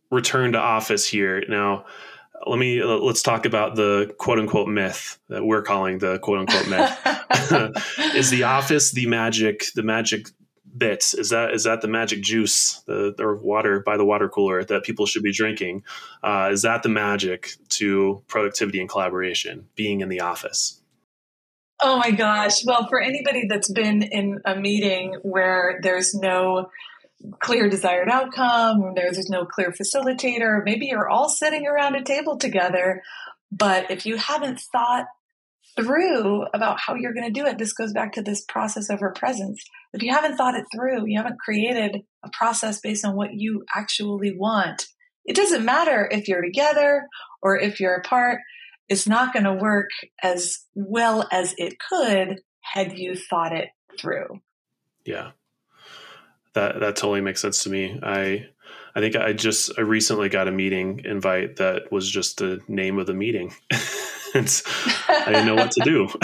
return 0.09 0.51
to 0.51 0.59
office 0.59 1.07
here. 1.07 1.43
Now, 1.47 1.85
let 2.45 2.59
me 2.59 2.81
uh, 2.81 2.87
let's 2.87 3.21
talk 3.21 3.45
about 3.45 3.75
the 3.75 4.13
quote 4.17 4.37
unquote 4.37 4.67
myth 4.67 5.17
that 5.29 5.43
we're 5.43 5.61
calling 5.61 5.99
the 5.99 6.19
quote 6.19 6.39
unquote 6.39 6.67
myth. 6.67 6.97
is 8.15 8.29
the 8.29 8.43
office 8.43 8.91
the 8.91 9.07
magic 9.07 9.65
the 9.75 9.83
magic 9.83 10.27
bits? 10.77 11.13
Is 11.13 11.29
that 11.29 11.53
is 11.53 11.63
that 11.63 11.81
the 11.81 11.87
magic 11.87 12.21
juice, 12.21 12.83
the, 12.85 13.13
water 13.41 13.79
by 13.79 13.95
the 13.95 14.05
water 14.05 14.27
cooler 14.27 14.63
that 14.65 14.83
people 14.83 15.05
should 15.05 15.23
be 15.23 15.31
drinking? 15.31 15.83
Uh, 16.21 16.49
is 16.51 16.63
that 16.63 16.83
the 16.83 16.89
magic 16.89 17.51
to 17.69 18.23
productivity 18.27 18.79
and 18.79 18.89
collaboration? 18.89 19.67
Being 19.75 20.01
in 20.01 20.09
the 20.09 20.21
office. 20.21 20.81
Oh 21.79 21.97
my 21.97 22.11
gosh. 22.11 22.63
Well, 22.65 22.87
for 22.87 23.01
anybody 23.01 23.47
that's 23.47 23.71
been 23.71 24.03
in 24.03 24.41
a 24.45 24.55
meeting 24.55 25.17
where 25.23 25.79
there's 25.81 26.13
no 26.13 26.69
clear 27.39 27.69
desired 27.69 28.09
outcome, 28.09 28.81
or 28.81 28.93
there's 28.95 29.29
no 29.29 29.45
clear 29.45 29.71
facilitator, 29.71 30.63
maybe 30.63 30.87
you're 30.87 31.09
all 31.09 31.29
sitting 31.29 31.67
around 31.67 31.95
a 31.95 32.03
table 32.03 32.37
together, 32.37 33.01
but 33.51 33.89
if 33.91 34.05
you 34.05 34.17
haven't 34.17 34.59
thought 34.71 35.05
through 35.75 36.45
about 36.53 36.79
how 36.79 36.95
you're 36.95 37.13
going 37.13 37.31
to 37.31 37.39
do 37.39 37.45
it, 37.45 37.57
this 37.57 37.73
goes 37.73 37.93
back 37.93 38.13
to 38.13 38.21
this 38.21 38.43
process 38.45 38.89
over 38.89 39.11
presence. 39.11 39.63
If 39.93 40.03
you 40.03 40.11
haven't 40.11 40.35
thought 40.35 40.55
it 40.55 40.65
through, 40.73 41.07
you 41.07 41.17
haven't 41.17 41.39
created 41.39 42.01
a 42.23 42.29
process 42.31 42.79
based 42.79 43.05
on 43.05 43.15
what 43.15 43.33
you 43.33 43.63
actually 43.75 44.35
want, 44.35 44.87
it 45.23 45.35
doesn't 45.35 45.63
matter 45.63 46.09
if 46.11 46.27
you're 46.27 46.41
together 46.41 47.07
or 47.41 47.57
if 47.57 47.79
you're 47.79 47.95
apart 47.95 48.39
it's 48.91 49.07
not 49.07 49.31
going 49.31 49.45
to 49.45 49.53
work 49.53 49.89
as 50.21 50.65
well 50.75 51.25
as 51.31 51.55
it 51.57 51.75
could 51.79 52.41
had 52.59 52.99
you 52.99 53.15
thought 53.15 53.53
it 53.53 53.69
through. 53.97 54.41
Yeah. 55.05 55.31
That 56.53 56.79
that 56.79 56.95
totally 56.95 57.21
makes 57.21 57.41
sense 57.41 57.63
to 57.63 57.69
me. 57.69 57.99
I 58.03 58.47
I 58.95 58.99
think 58.99 59.15
I 59.15 59.33
just 59.33 59.71
I 59.77 59.81
recently 59.81 60.29
got 60.29 60.47
a 60.47 60.51
meeting 60.51 61.01
invite 61.05 61.57
that 61.57 61.91
was 61.91 62.09
just 62.09 62.37
the 62.37 62.59
name 62.67 62.99
of 62.99 63.07
the 63.07 63.13
meeting. 63.13 63.53
I 64.33 65.25
didn't 65.25 65.45
know 65.45 65.55
what 65.55 65.71
to 65.71 65.83
do. 65.83 66.07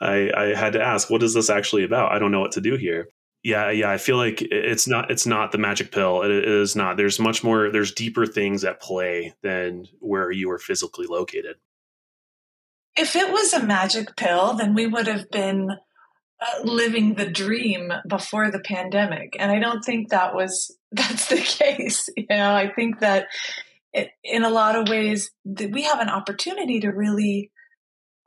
I, 0.00 0.32
I 0.36 0.54
had 0.56 0.72
to 0.72 0.82
ask, 0.82 1.08
what 1.08 1.22
is 1.22 1.34
this 1.34 1.48
actually 1.48 1.84
about? 1.84 2.10
I 2.10 2.18
don't 2.18 2.32
know 2.32 2.40
what 2.40 2.52
to 2.52 2.60
do 2.60 2.76
here 2.76 3.06
yeah 3.42 3.70
yeah 3.70 3.90
i 3.90 3.96
feel 3.96 4.16
like 4.16 4.42
it's 4.42 4.86
not 4.86 5.10
it's 5.10 5.26
not 5.26 5.52
the 5.52 5.58
magic 5.58 5.90
pill 5.92 6.22
it 6.22 6.30
is 6.30 6.76
not 6.76 6.96
there's 6.96 7.18
much 7.18 7.42
more 7.42 7.70
there's 7.70 7.92
deeper 7.92 8.26
things 8.26 8.64
at 8.64 8.80
play 8.80 9.34
than 9.42 9.86
where 10.00 10.30
you 10.30 10.50
are 10.50 10.58
physically 10.58 11.06
located 11.06 11.56
if 12.96 13.16
it 13.16 13.32
was 13.32 13.52
a 13.52 13.64
magic 13.64 14.14
pill 14.16 14.54
then 14.54 14.74
we 14.74 14.86
would 14.86 15.06
have 15.06 15.30
been 15.30 15.70
living 16.64 17.14
the 17.14 17.28
dream 17.28 17.92
before 18.08 18.50
the 18.50 18.60
pandemic. 18.60 19.36
And 19.38 19.50
i 19.50 19.58
don't 19.58 19.82
think 19.82 20.10
that 20.10 20.34
was 20.34 20.76
that's 20.92 21.28
the 21.28 21.40
case. 21.40 22.08
You 22.16 22.26
know 22.30 22.54
i 22.54 22.72
think 22.72 23.00
that 23.00 23.26
it, 23.92 24.10
in 24.22 24.44
a 24.44 24.50
lot 24.50 24.76
of 24.76 24.88
ways 24.88 25.30
we 25.44 25.82
have 25.82 26.00
an 26.00 26.08
opportunity 26.08 26.80
to 26.80 26.90
really 26.90 27.50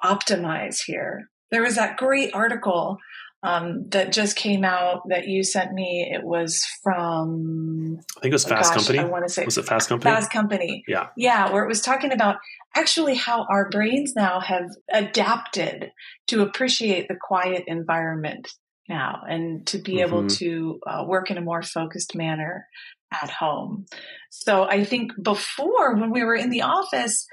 optimize 0.03 0.81
here. 0.85 1.29
There 1.51 1.63
was 1.63 1.75
that 1.75 1.97
great 1.97 2.33
article 2.33 2.97
um, 3.43 3.89
that 3.89 4.13
just 4.13 4.35
came 4.37 4.63
out 4.63 5.01
that 5.09 5.27
you 5.27 5.43
sent 5.43 5.73
me. 5.73 6.09
It 6.11 6.23
was 6.23 6.63
from 6.81 7.97
I 8.17 8.21
think 8.21 8.31
it 8.31 8.35
was 8.35 8.45
Fast 8.45 8.73
gosh, 8.73 8.85
Company. 8.87 8.99
I 8.99 9.03
want 9.09 9.27
to 9.27 9.33
say 9.33 9.43
was 9.43 9.57
it 9.57 9.65
Fast 9.65 9.89
Company? 9.89 10.15
Fast 10.15 10.31
Company. 10.31 10.83
Yeah. 10.87 11.09
Yeah, 11.17 11.51
where 11.51 11.63
it 11.63 11.67
was 11.67 11.81
talking 11.81 12.13
about 12.13 12.37
actually 12.75 13.15
how 13.15 13.45
our 13.49 13.69
brains 13.69 14.13
now 14.15 14.39
have 14.39 14.69
adapted 14.91 15.91
to 16.27 16.41
appreciate 16.41 17.07
the 17.09 17.17
quiet 17.21 17.65
environment 17.67 18.47
now 18.87 19.21
and 19.27 19.65
to 19.67 19.77
be 19.77 20.01
able 20.01 20.23
Mhm. 20.23 20.37
to 20.37 20.79
uh, 20.87 21.03
work 21.05 21.29
in 21.29 21.37
a 21.37 21.41
more 21.41 21.61
focused 21.61 22.15
manner 22.15 22.67
at 23.11 23.29
home. 23.29 23.85
So 24.29 24.63
I 24.63 24.83
think 24.85 25.11
before 25.21 25.95
when 25.95 26.11
we 26.11 26.23
were 26.23 26.35
in 26.35 26.49
the 26.49 26.63
office, 26.63 27.27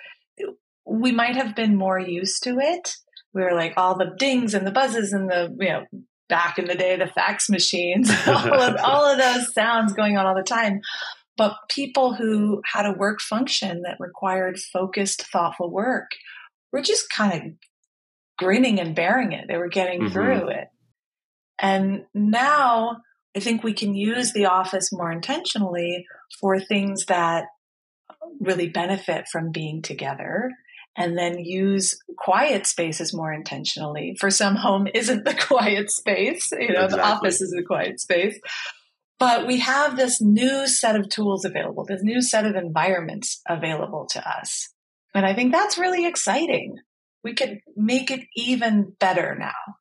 we 0.84 1.12
might 1.12 1.36
have 1.36 1.54
been 1.54 1.76
more 1.76 1.98
used 1.98 2.42
to 2.44 2.58
it. 2.58 2.94
We 3.34 3.42
were 3.42 3.54
like 3.54 3.74
all 3.76 3.96
the 3.96 4.12
dings 4.18 4.54
and 4.54 4.66
the 4.66 4.72
buzzes 4.72 5.12
and 5.12 5.28
the, 5.28 5.54
you 5.58 5.68
know, 5.68 5.84
back 6.28 6.58
in 6.58 6.66
the 6.66 6.74
day, 6.74 6.96
the 6.96 7.06
fax 7.06 7.48
machines, 7.48 8.10
all 8.26 8.52
of, 8.60 8.76
all 8.84 9.04
of 9.10 9.18
those 9.18 9.52
sounds 9.52 9.92
going 9.92 10.16
on 10.16 10.26
all 10.26 10.34
the 10.34 10.42
time. 10.42 10.80
But 11.36 11.56
people 11.68 12.14
who 12.14 12.60
had 12.72 12.86
a 12.86 12.92
work 12.92 13.20
function 13.20 13.82
that 13.82 13.96
required 13.98 14.58
focused, 14.58 15.22
thoughtful 15.32 15.70
work 15.70 16.10
were 16.72 16.82
just 16.82 17.06
kind 17.10 17.32
of 17.34 17.42
grinning 18.38 18.80
and 18.80 18.94
bearing 18.94 19.32
it. 19.32 19.46
They 19.48 19.56
were 19.56 19.68
getting 19.68 20.02
Mhm. 20.02 20.12
through 20.12 20.48
it. 20.48 20.68
And 21.58 22.04
now 22.14 23.02
I 23.36 23.40
think 23.40 23.62
we 23.62 23.74
can 23.74 23.94
use 23.94 24.32
the 24.32 24.46
office 24.46 24.90
more 24.92 25.10
intentionally 25.12 26.06
for 26.40 26.58
things 26.58 27.06
that 27.06 27.44
really 28.40 28.68
benefit 28.68 29.26
from 29.30 29.50
being 29.52 29.82
together 29.82 30.50
and 30.96 31.16
then 31.16 31.38
use 31.38 31.98
quiet 32.18 32.66
spaces 32.66 33.14
more 33.14 33.32
intentionally. 33.32 34.16
For 34.18 34.30
some, 34.30 34.56
home 34.56 34.88
isn't 34.92 35.24
the 35.24 35.34
quiet 35.46 35.90
space, 35.90 36.50
you 36.52 36.72
know, 36.72 36.88
the 36.88 37.02
office 37.02 37.40
is 37.40 37.54
a 37.58 37.62
quiet 37.62 38.00
space. 38.00 38.38
But 39.18 39.46
we 39.46 39.58
have 39.60 39.96
this 39.96 40.20
new 40.20 40.66
set 40.66 40.96
of 40.96 41.08
tools 41.10 41.44
available, 41.44 41.84
this 41.84 42.02
new 42.02 42.22
set 42.22 42.46
of 42.46 42.56
environments 42.56 43.40
available 43.46 44.06
to 44.12 44.28
us. 44.28 44.72
And 45.14 45.26
I 45.26 45.34
think 45.34 45.52
that's 45.52 45.78
really 45.78 46.06
exciting. 46.06 46.76
We 47.22 47.34
could 47.34 47.58
make 47.76 48.10
it 48.10 48.20
even 48.34 48.94
better 48.98 49.36
now. 49.38 49.74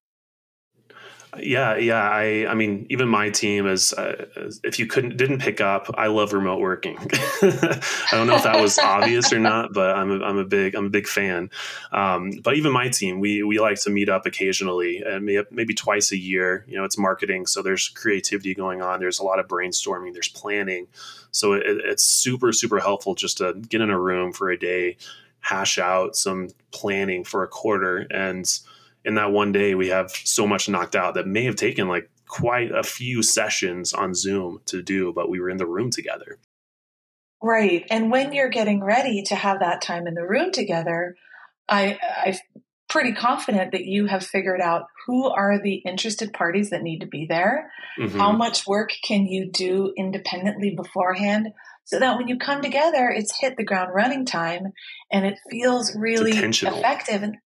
Yeah, 1.38 1.76
yeah. 1.76 2.10
I, 2.10 2.48
I 2.50 2.56
mean, 2.56 2.88
even 2.90 3.08
my 3.08 3.30
team 3.30 3.68
is. 3.68 3.94
Uh, 3.94 4.26
if 4.64 4.80
you 4.80 4.88
couldn't 4.88 5.16
didn't 5.18 5.40
pick 5.40 5.62
up, 5.62 5.88
I 5.94 6.08
love 6.08 6.34
remote 6.34 6.60
working. 6.60 6.98
I 7.42 8.08
don't 8.12 8.26
know 8.26 8.36
if 8.36 8.44
that 8.44 8.60
was 8.60 8.80
obvious 8.80 9.32
or 9.32 9.38
not, 9.38 9.72
but 9.72 9.96
I'm 9.96 10.10
a, 10.10 10.26
I'm 10.26 10.38
a 10.38 10.44
big 10.44 10.74
I'm 10.74 10.86
a 10.86 10.90
big 10.90 11.08
fan. 11.08 11.52
Um, 11.92 12.32
but 12.44 12.56
even 12.56 12.72
my 12.72 12.90
team, 12.90 13.20
we 13.20 13.44
we 13.44 13.60
like 13.60 13.80
to 13.82 13.92
meet 13.92 14.10
up 14.10 14.26
occasionally, 14.26 15.04
maybe, 15.22 15.44
maybe 15.52 15.74
twice 15.76 16.12
a 16.12 16.18
year. 16.18 16.66
You 16.68 16.78
know, 16.78 16.84
it's 16.84 16.98
marketing, 16.98 17.46
so 17.46 17.62
there's 17.62 17.90
creativity 17.90 18.56
going 18.56 18.82
on. 18.82 19.00
There's 19.00 19.20
a 19.20 19.24
lot 19.24 19.40
of 19.40 19.48
brainstorming. 19.48 20.14
There's 20.14 20.30
planning, 20.30 20.88
so 21.30 21.54
it, 21.54 21.64
it's 21.66 22.04
super 22.04 22.52
super 22.52 22.80
helpful 22.80 23.14
just 23.14 23.38
to 23.38 23.54
get 23.54 23.82
in 23.82 23.92
a 23.92 24.00
room 24.00 24.34
for 24.34 24.50
a 24.50 24.58
day, 24.58 24.98
hash 25.42 25.78
out 25.78 26.16
some 26.16 26.50
planning 26.72 27.24
for 27.24 27.44
a 27.44 27.48
quarter, 27.48 28.08
and 28.10 28.52
in 29.06 29.16
that 29.16 29.32
one 29.32 29.52
day 29.52 29.76
we 29.76 29.88
have 29.88 30.12
so 30.12 30.46
much 30.46 30.70
knocked 30.70 30.96
out 30.96 31.14
that 31.14 31.28
may 31.28 31.44
have 31.44 31.56
taken 31.56 31.88
like 31.88 32.10
quite 32.28 32.72
a 32.72 32.84
few 32.84 33.24
sessions 33.24 33.94
on 33.94 34.14
zoom 34.14 34.62
to 34.66 34.82
do 34.82 35.12
but 35.14 35.30
we 35.30 35.40
were 35.40 35.50
in 35.50 35.58
the 35.58 35.66
room 35.66 35.90
together 35.90 36.40
Right. 37.42 37.86
And 37.90 38.12
when 38.12 38.34
you're 38.34 38.50
getting 38.50 38.84
ready 38.84 39.24
to 39.24 39.36
have 39.36 39.60
that 39.60 39.82
time 39.82 40.08
in 40.08 40.14
the 40.14 40.28
room 40.28 40.52
together, 40.52 41.16
I, 41.70 41.98
I'm 42.26 42.36
pretty 42.90 43.14
confident 43.14 43.72
that 43.72 43.86
you 43.86 44.08
have 44.08 44.26
figured 44.26 44.60
out 44.60 44.88
who 45.06 45.30
are 45.30 45.62
the 45.62 45.76
interested 45.76 46.34
parties 46.34 46.72
that 46.72 46.82
need 46.82 47.00
to 47.00 47.08
be 47.08 47.26
there. 47.30 47.72
Mhm. 47.98 48.18
How 48.18 48.32
much 48.32 48.68
work 48.68 48.92
can 49.04 49.26
you 49.26 49.50
do 49.52 49.94
independently 49.96 50.76
beforehand 50.76 51.50
so 51.86 52.00
that 52.00 52.18
when 52.18 52.28
you 52.28 52.38
come 52.38 52.62
together, 52.62 53.10
it's 53.10 53.40
hit 53.40 53.56
the 53.58 53.64
ground 53.64 53.92
running 53.94 54.26
time 54.26 54.74
and 55.12 55.26
it 55.26 55.38
feels 55.50 55.96
really 55.96 56.32
effective. 56.32 57.24
And 57.24 57.38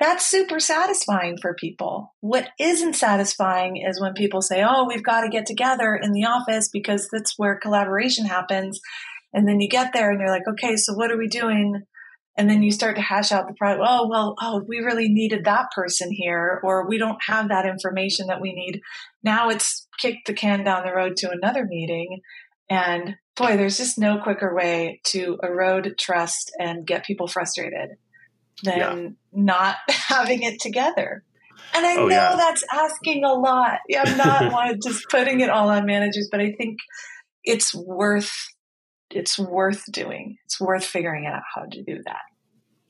that's 0.00 0.26
super 0.26 0.60
satisfying 0.60 1.38
for 1.40 1.54
people. 1.54 2.14
What 2.20 2.48
isn't 2.60 2.94
satisfying 2.94 3.78
is 3.78 4.00
when 4.00 4.12
people 4.14 4.42
say, 4.42 4.64
Oh, 4.66 4.86
we've 4.86 5.02
got 5.02 5.22
to 5.22 5.28
get 5.28 5.46
together 5.46 5.98
in 6.00 6.12
the 6.12 6.24
office 6.24 6.68
because 6.72 7.08
that's 7.12 7.34
where 7.36 7.58
collaboration 7.58 8.26
happens. 8.26 8.80
And 9.32 9.46
then 9.46 9.60
you 9.60 9.68
get 9.68 9.92
there 9.92 10.10
and 10.10 10.20
you're 10.20 10.30
like, 10.30 10.48
okay, 10.48 10.76
so 10.76 10.94
what 10.94 11.10
are 11.10 11.18
we 11.18 11.28
doing? 11.28 11.82
And 12.36 12.48
then 12.48 12.62
you 12.62 12.70
start 12.70 12.96
to 12.96 13.02
hash 13.02 13.32
out 13.32 13.48
the 13.48 13.54
problem. 13.54 13.86
Oh, 13.88 14.08
well, 14.08 14.34
oh, 14.40 14.62
we 14.66 14.78
really 14.78 15.08
needed 15.08 15.44
that 15.44 15.66
person 15.74 16.10
here, 16.12 16.60
or 16.62 16.88
we 16.88 16.96
don't 16.96 17.18
have 17.26 17.48
that 17.48 17.66
information 17.66 18.28
that 18.28 18.40
we 18.40 18.52
need. 18.52 18.80
Now 19.24 19.48
it's 19.48 19.88
kicked 19.98 20.28
the 20.28 20.34
can 20.34 20.62
down 20.62 20.84
the 20.86 20.94
road 20.94 21.16
to 21.18 21.30
another 21.30 21.66
meeting. 21.66 22.20
And 22.70 23.16
boy, 23.36 23.56
there's 23.56 23.78
just 23.78 23.98
no 23.98 24.18
quicker 24.18 24.54
way 24.54 25.00
to 25.06 25.38
erode 25.42 25.94
trust 25.98 26.52
and 26.60 26.86
get 26.86 27.04
people 27.04 27.26
frustrated 27.26 27.90
than 28.62 28.78
Yeah. 28.78 29.08
Not 29.32 29.76
having 29.88 30.42
it 30.42 30.60
together. 30.60 31.22
And 31.74 31.84
I 31.84 31.96
Oh, 31.96 32.06
know 32.06 32.08
yeah. 32.08 32.36
that's 32.36 32.64
asking 32.72 33.24
a 33.24 33.32
lot. 33.32 33.78
I'm 33.96 34.16
not 34.16 34.76
just 34.82 35.04
putting 35.10 35.40
it 35.40 35.50
all 35.50 35.68
on 35.68 35.86
managers, 35.86 36.28
but 36.30 36.40
I 36.40 36.52
think 36.52 36.78
it's 37.44 37.74
worth 37.74 38.32
it's 39.10 39.38
worth 39.38 39.84
doing. 39.90 40.36
It's 40.44 40.60
worth 40.60 40.84
figuring 40.84 41.26
out 41.26 41.42
how 41.54 41.62
to 41.62 41.82
do 41.82 41.98
that. 42.04 42.20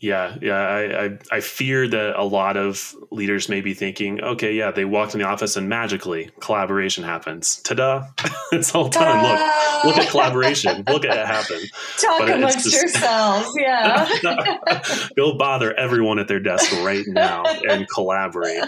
Yeah, 0.00 0.36
yeah. 0.40 0.54
I, 0.54 1.04
I 1.04 1.18
I 1.32 1.40
fear 1.40 1.88
that 1.88 2.14
a 2.16 2.22
lot 2.22 2.56
of 2.56 2.94
leaders 3.10 3.48
may 3.48 3.60
be 3.60 3.74
thinking, 3.74 4.20
okay, 4.22 4.54
yeah, 4.54 4.70
they 4.70 4.84
walked 4.84 5.14
in 5.14 5.20
the 5.20 5.26
office 5.26 5.56
and 5.56 5.68
magically 5.68 6.30
collaboration 6.38 7.02
happens. 7.02 7.56
Ta-da! 7.62 8.06
it's 8.52 8.72
all 8.76 8.88
done. 8.88 9.24
Look, 9.24 9.84
look 9.86 9.96
at 10.04 10.10
collaboration. 10.10 10.84
look 10.88 11.04
at 11.04 11.16
it 11.16 11.26
happen. 11.26 11.58
Talk 12.00 12.20
But 12.20 12.30
amongst 12.30 12.62
just- 12.62 12.76
yourselves. 12.80 13.50
Yeah. 13.58 15.10
Go 15.16 15.36
bother 15.36 15.74
everyone 15.74 16.20
at 16.20 16.28
their 16.28 16.38
desk 16.38 16.70
right 16.84 17.04
now 17.08 17.42
and 17.68 17.88
collaborate. 17.92 18.62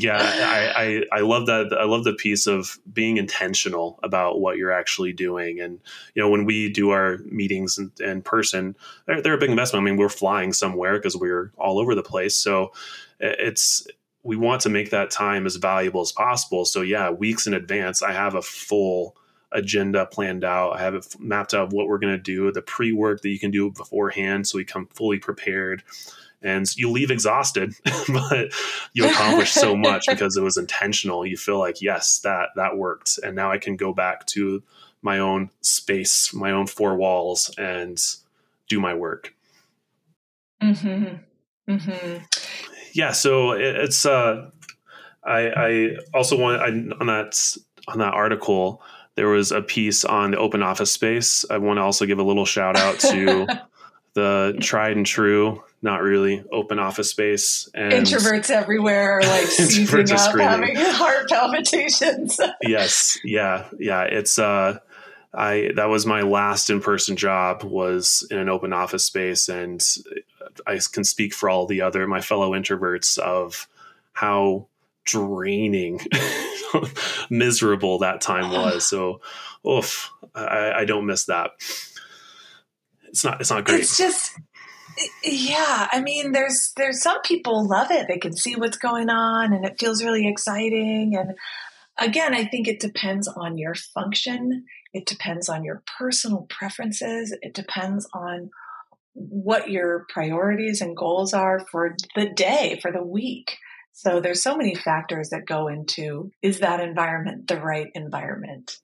Yeah, 0.00 0.18
I, 0.18 1.02
I 1.12 1.18
I 1.18 1.20
love 1.20 1.46
that. 1.46 1.76
I 1.78 1.84
love 1.84 2.02
the 2.02 2.14
piece 2.14 2.48
of 2.48 2.76
being 2.92 3.18
intentional 3.18 4.00
about 4.02 4.40
what 4.40 4.56
you're 4.56 4.72
actually 4.72 5.12
doing. 5.12 5.60
And 5.60 5.78
you 6.14 6.22
know, 6.22 6.28
when 6.28 6.44
we 6.44 6.72
do 6.72 6.90
our 6.90 7.18
meetings 7.24 7.78
in, 7.78 7.92
in 8.00 8.22
person, 8.22 8.74
they're, 9.06 9.22
they're 9.22 9.34
a 9.34 9.38
big 9.38 9.50
investment. 9.50 9.82
I 9.82 9.84
mean, 9.84 9.96
we're 9.96 10.08
flying 10.08 10.52
somewhere 10.58 10.98
because 10.98 11.16
we're 11.16 11.52
all 11.58 11.78
over 11.78 11.94
the 11.94 12.02
place. 12.02 12.36
So 12.36 12.72
it's 13.20 13.86
we 14.22 14.36
want 14.36 14.60
to 14.62 14.68
make 14.68 14.90
that 14.90 15.10
time 15.10 15.46
as 15.46 15.56
valuable 15.56 16.00
as 16.00 16.12
possible. 16.12 16.64
So 16.64 16.82
yeah, 16.82 17.10
weeks 17.10 17.46
in 17.46 17.54
advance, 17.54 18.02
I 18.02 18.12
have 18.12 18.34
a 18.34 18.42
full 18.42 19.16
agenda 19.52 20.06
planned 20.06 20.44
out. 20.44 20.72
I 20.72 20.80
have 20.80 20.94
it 20.94 21.14
mapped 21.18 21.54
out 21.54 21.68
of 21.68 21.72
what 21.72 21.86
we're 21.86 21.98
going 21.98 22.16
to 22.16 22.22
do, 22.22 22.50
the 22.50 22.62
pre 22.62 22.92
work 22.92 23.22
that 23.22 23.28
you 23.28 23.38
can 23.38 23.50
do 23.50 23.70
beforehand, 23.70 24.46
so 24.46 24.58
we 24.58 24.64
come 24.64 24.88
fully 24.92 25.18
prepared. 25.18 25.82
And 26.42 26.66
you 26.76 26.90
leave 26.90 27.10
exhausted, 27.10 27.74
but 28.08 28.52
you 28.92 29.08
accomplish 29.08 29.52
so 29.52 29.74
much 29.74 30.04
because 30.08 30.36
it 30.36 30.42
was 30.42 30.56
intentional. 30.56 31.24
You 31.24 31.36
feel 31.36 31.58
like, 31.58 31.80
yes, 31.80 32.18
that 32.20 32.50
that 32.56 32.76
worked, 32.76 33.18
and 33.22 33.34
now 33.36 33.50
I 33.50 33.58
can 33.58 33.76
go 33.76 33.92
back 33.92 34.26
to 34.26 34.62
my 35.02 35.18
own 35.18 35.50
space, 35.60 36.34
my 36.34 36.50
own 36.50 36.66
four 36.66 36.96
walls, 36.96 37.52
and 37.56 37.98
do 38.68 38.80
my 38.80 38.94
work. 38.94 39.35
Hmm 40.74 41.04
hmm 41.68 42.16
yeah 42.94 43.12
so 43.12 43.52
it, 43.52 43.76
it's 43.76 44.06
uh 44.06 44.50
i 45.24 45.48
i 45.48 45.96
also 46.14 46.38
want 46.38 46.60
I, 46.60 46.68
on 47.00 47.06
that 47.06 47.56
on 47.88 47.98
that 47.98 48.14
article 48.14 48.82
there 49.14 49.28
was 49.28 49.52
a 49.52 49.62
piece 49.62 50.04
on 50.04 50.32
the 50.32 50.38
open 50.38 50.62
office 50.62 50.92
space 50.92 51.44
i 51.50 51.58
want 51.58 51.78
to 51.78 51.82
also 51.82 52.06
give 52.06 52.18
a 52.18 52.22
little 52.22 52.46
shout 52.46 52.76
out 52.76 52.98
to 53.00 53.46
the 54.14 54.56
tried 54.60 54.96
and 54.96 55.06
true 55.06 55.62
not 55.82 56.02
really 56.02 56.42
open 56.50 56.78
office 56.78 57.10
space 57.10 57.68
and 57.74 57.92
Introverts 57.92 58.50
everywhere 58.50 59.18
are 59.18 59.22
like 59.22 59.46
seizing 59.46 60.10
up, 60.10 60.18
screaming. 60.18 60.74
having 60.74 60.76
heart 60.94 61.28
palpitations. 61.28 62.40
yes 62.62 63.18
yeah 63.24 63.68
yeah 63.78 64.02
it's 64.02 64.38
uh 64.38 64.78
i 65.36 65.70
that 65.76 65.86
was 65.88 66.06
my 66.06 66.22
last 66.22 66.70
in-person 66.70 67.16
job 67.16 67.62
was 67.62 68.26
in 68.30 68.38
an 68.38 68.48
open 68.48 68.72
office 68.72 69.04
space 69.04 69.48
and 69.48 69.84
i 70.66 70.78
can 70.92 71.04
speak 71.04 71.34
for 71.34 71.48
all 71.48 71.66
the 71.66 71.80
other 71.80 72.06
my 72.06 72.20
fellow 72.20 72.52
introverts 72.52 73.18
of 73.18 73.68
how 74.12 74.66
draining 75.04 76.00
miserable 77.30 77.98
that 77.98 78.20
time 78.20 78.50
was 78.52 78.88
so 78.88 79.20
oof 79.68 80.10
i 80.34 80.72
i 80.78 80.84
don't 80.84 81.06
miss 81.06 81.26
that 81.26 81.50
it's 83.08 83.24
not 83.24 83.40
it's 83.40 83.50
not 83.50 83.64
great 83.64 83.80
It's 83.80 83.96
just 83.96 84.32
yeah, 85.22 85.88
I 85.92 86.00
mean 86.00 86.32
there's 86.32 86.72
there's 86.76 87.02
some 87.02 87.20
people 87.20 87.68
love 87.68 87.90
it. 87.90 88.08
They 88.08 88.16
can 88.16 88.34
see 88.34 88.56
what's 88.56 88.78
going 88.78 89.10
on 89.10 89.52
and 89.52 89.64
it 89.64 89.78
feels 89.78 90.02
really 90.02 90.26
exciting 90.26 91.14
and 91.16 91.34
again, 91.98 92.34
I 92.34 92.44
think 92.44 92.68
it 92.68 92.80
depends 92.80 93.28
on 93.28 93.58
your 93.58 93.74
function. 93.74 94.64
It 94.96 95.04
depends 95.04 95.50
on 95.50 95.62
your 95.62 95.82
personal 95.98 96.46
preferences. 96.48 97.36
It 97.42 97.52
depends 97.52 98.08
on 98.14 98.50
what 99.12 99.70
your 99.70 100.06
priorities 100.08 100.80
and 100.80 100.96
goals 100.96 101.34
are 101.34 101.60
for 101.70 101.96
the 102.14 102.30
day, 102.30 102.78
for 102.80 102.90
the 102.90 103.02
week. 103.02 103.58
So 103.92 104.20
there's 104.20 104.42
so 104.42 104.56
many 104.56 104.74
factors 104.74 105.30
that 105.30 105.46
go 105.46 105.68
into 105.68 106.30
is 106.42 106.60
that 106.60 106.80
environment 106.80 107.46
the 107.46 107.60
right 107.60 107.88
environment? 107.94 108.78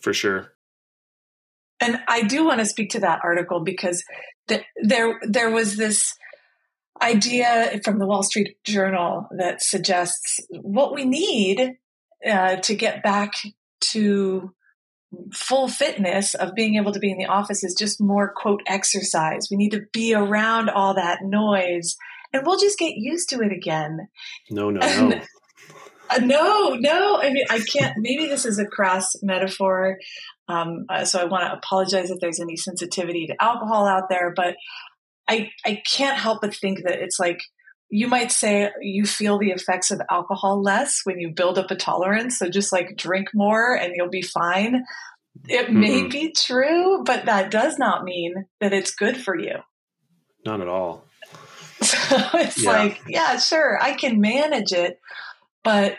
for 0.00 0.12
sure 0.12 0.52
And 1.80 2.00
I 2.08 2.22
do 2.22 2.44
want 2.44 2.60
to 2.60 2.66
speak 2.66 2.90
to 2.90 3.00
that 3.00 3.20
article 3.22 3.60
because 3.60 4.02
th- 4.48 4.64
there 4.82 5.20
there 5.22 5.50
was 5.50 5.76
this 5.76 6.14
idea 7.00 7.80
from 7.84 7.98
the 7.98 8.06
Wall 8.06 8.22
Street 8.22 8.56
Journal 8.64 9.28
that 9.36 9.62
suggests 9.62 10.40
what 10.50 10.94
we 10.94 11.04
need 11.04 11.76
uh, 12.28 12.56
to 12.56 12.74
get 12.74 13.02
back 13.02 13.32
to 13.92 14.54
full 15.32 15.68
fitness 15.68 16.34
of 16.34 16.54
being 16.54 16.76
able 16.76 16.92
to 16.92 16.98
be 16.98 17.10
in 17.10 17.18
the 17.18 17.26
office 17.26 17.64
is 17.64 17.74
just 17.78 18.00
more 18.00 18.32
quote 18.34 18.62
exercise. 18.66 19.48
We 19.50 19.56
need 19.56 19.70
to 19.70 19.86
be 19.92 20.14
around 20.14 20.70
all 20.70 20.94
that 20.94 21.20
noise 21.22 21.96
and 22.32 22.44
we'll 22.44 22.58
just 22.58 22.78
get 22.78 22.94
used 22.96 23.28
to 23.30 23.40
it 23.40 23.52
again. 23.52 24.08
No, 24.50 24.70
no, 24.70 24.80
no. 24.80 25.20
Uh, 26.10 26.18
no, 26.18 26.74
no. 26.74 27.18
I 27.18 27.32
mean, 27.32 27.44
I 27.48 27.60
can't. 27.60 27.94
Maybe 27.96 28.26
this 28.26 28.44
is 28.44 28.58
a 28.58 28.66
crass 28.66 29.16
metaphor. 29.22 29.98
Um, 30.48 30.84
uh, 30.90 31.04
so 31.04 31.20
I 31.20 31.24
want 31.24 31.44
to 31.44 31.56
apologize 31.56 32.10
if 32.10 32.20
there's 32.20 32.40
any 32.40 32.56
sensitivity 32.56 33.26
to 33.28 33.42
alcohol 33.42 33.86
out 33.86 34.10
there, 34.10 34.32
but 34.36 34.56
I, 35.28 35.50
I 35.64 35.80
can't 35.90 36.18
help 36.18 36.42
but 36.42 36.54
think 36.54 36.82
that 36.84 36.98
it's 36.98 37.18
like 37.18 37.38
you 37.88 38.08
might 38.08 38.32
say 38.32 38.70
you 38.80 39.04
feel 39.04 39.38
the 39.38 39.50
effects 39.50 39.90
of 39.90 40.00
alcohol 40.10 40.60
less 40.62 41.00
when 41.04 41.20
you 41.20 41.30
build 41.30 41.58
up 41.58 41.70
a 41.70 41.76
tolerance. 41.76 42.38
So 42.38 42.48
just 42.48 42.72
like 42.72 42.96
drink 42.96 43.28
more 43.34 43.74
and 43.74 43.92
you'll 43.94 44.08
be 44.08 44.22
fine. 44.22 44.84
It 45.48 45.66
mm-hmm. 45.66 45.80
may 45.80 46.06
be 46.06 46.32
true, 46.32 47.02
but 47.04 47.26
that 47.26 47.50
does 47.50 47.78
not 47.78 48.04
mean 48.04 48.46
that 48.60 48.72
it's 48.72 48.94
good 48.94 49.16
for 49.16 49.38
you. 49.38 49.56
Not 50.44 50.60
at 50.60 50.68
all. 50.68 51.04
So 51.82 52.16
it's 52.34 52.62
yeah. 52.62 52.70
like, 52.70 53.02
yeah, 53.06 53.36
sure, 53.36 53.78
I 53.82 53.92
can 53.92 54.20
manage 54.20 54.72
it, 54.72 55.00
but 55.62 55.96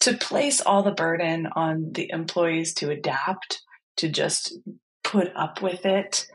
to 0.00 0.16
place 0.16 0.60
all 0.60 0.82
the 0.82 0.92
burden 0.92 1.48
on 1.56 1.92
the 1.92 2.10
employees 2.10 2.74
to 2.74 2.90
adapt, 2.90 3.62
to 3.96 4.08
just 4.08 4.54
put 5.02 5.32
up 5.34 5.62
with 5.62 5.84
it 5.84 6.26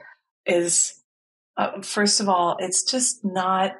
is, 0.46 1.02
uh, 1.56 1.82
first 1.82 2.20
of 2.20 2.28
all, 2.28 2.58
it's 2.60 2.84
just 2.84 3.24
not 3.24 3.74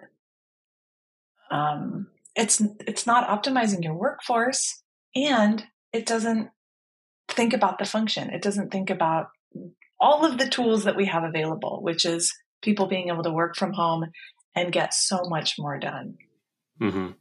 um, 1.52 2.08
it's 2.36 2.62
it's 2.86 3.08
not 3.08 3.28
optimizing 3.28 3.84
your 3.84 3.96
workforce 3.96 4.82
and 5.16 5.64
it 5.94 6.06
doesn't 6.06 6.50
think 7.30 7.54
about 7.54 7.80
the 7.80 7.86
function. 7.86 8.30
It 8.30 8.42
doesn't 8.42 8.72
think 8.72 8.90
about 8.90 9.28
all 10.00 10.26
of 10.26 10.38
the 10.38 10.50
tools 10.50 10.84
that 10.84 10.98
we 10.98 11.06
have 11.06 11.24
available 11.24 11.80
which 11.82 12.06
is 12.06 12.34
people 12.62 12.88
being 12.88 13.10
able 13.10 13.24
to 13.24 13.32
work 13.32 13.56
from 13.56 13.74
home 13.74 14.06
and 14.56 14.72
get 14.72 14.94
so 14.94 15.24
much 15.30 15.56
more 15.58 15.80
done. 15.80 16.16
Mm-hmm. 16.82 17.12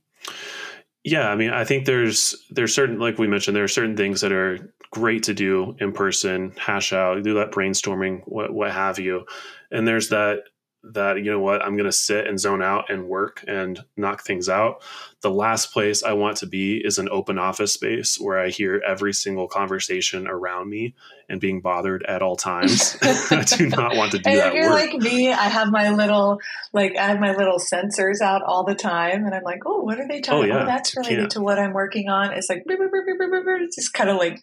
yeah 1.05 1.29
i 1.29 1.37
mean 1.37 1.51
i 1.51 1.63
think 1.63 1.87
there's 1.87 2.35
there's 2.51 2.75
certain 2.75 2.99
like 2.99 3.19
we 3.19 3.29
mentioned 3.29 3.57
there 3.57 3.63
are 3.63 3.69
certain 3.69 3.97
things 3.97 4.23
that 4.23 4.33
are 4.33 4.75
great 4.95 5.25
to 5.25 5.35
do 5.35 5.75
in 5.81 5.93
person 5.93 6.53
hash 6.57 6.93
out 6.93 7.21
do 7.25 7.35
that 7.35 7.51
brainstorming 7.51 8.23
what 8.27 8.55
what 8.55 8.71
have 8.71 9.01
you. 9.01 9.27
And 9.73 9.89
there's 9.89 10.11
that 10.11 10.45
that 10.93 11.17
you 11.17 11.31
know 11.31 11.41
what 11.41 11.63
i'm 11.63 11.77
going 11.77 11.89
to 11.89 11.93
sit 11.93 12.27
and 12.27 12.39
zone 12.39 12.63
out 12.63 12.91
and 12.91 13.09
work 13.09 13.43
and 13.47 13.81
knock 13.97 14.23
things 14.23 14.49
out. 14.49 14.83
The 15.23 15.31
last 15.31 15.73
place 15.73 16.03
i 16.03 16.13
want 16.13 16.37
to 16.39 16.47
be 16.47 16.77
is 16.85 16.99
an 16.99 17.09
open 17.11 17.39
office 17.39 17.73
space 17.73 18.19
where 18.21 18.39
i 18.39 18.51
hear 18.51 18.83
every 18.87 19.13
single 19.13 19.49
conversation 19.49 20.27
around 20.27 20.69
me 20.69 20.95
and 21.29 21.41
being 21.41 21.63
bothered 21.63 22.05
at 22.05 22.21
all 22.21 22.37
times. 22.37 22.99
I 23.03 23.45
do 23.45 23.69
not 23.69 23.97
want 23.97 24.13
to 24.13 24.19
do 24.19 24.29
and 24.29 24.39
that 24.39 24.49
if 24.49 24.55
you're 24.55 24.71
work. 24.71 24.93
like 24.93 25.01
me 25.01 25.33
i 25.33 25.49
have 25.49 25.71
my 25.71 25.91
little 25.91 26.39
like 26.73 26.97
i 26.97 27.07
have 27.07 27.21
my 27.21 27.35
little 27.35 27.59
sensors 27.59 28.21
out 28.21 28.43
all 28.43 28.65
the 28.65 28.75
time 28.75 29.25
and 29.25 29.35
i'm 29.35 29.43
like 29.43 29.61
oh 29.67 29.81
what 29.81 29.99
are 29.99 30.07
they 30.07 30.19
oh, 30.19 30.23
talking 30.23 30.53
oh, 30.53 30.55
yeah. 30.57 30.63
oh 30.63 30.67
that's 30.67 30.97
related 30.97 31.31
to 31.31 31.41
what 31.41 31.59
i'm 31.59 31.73
working 31.73 32.09
on. 32.09 32.33
It's 32.33 32.49
like 32.49 32.65
it's 32.67 33.77
just 33.77 33.93
kind 33.93 34.11
of 34.11 34.17
like 34.17 34.43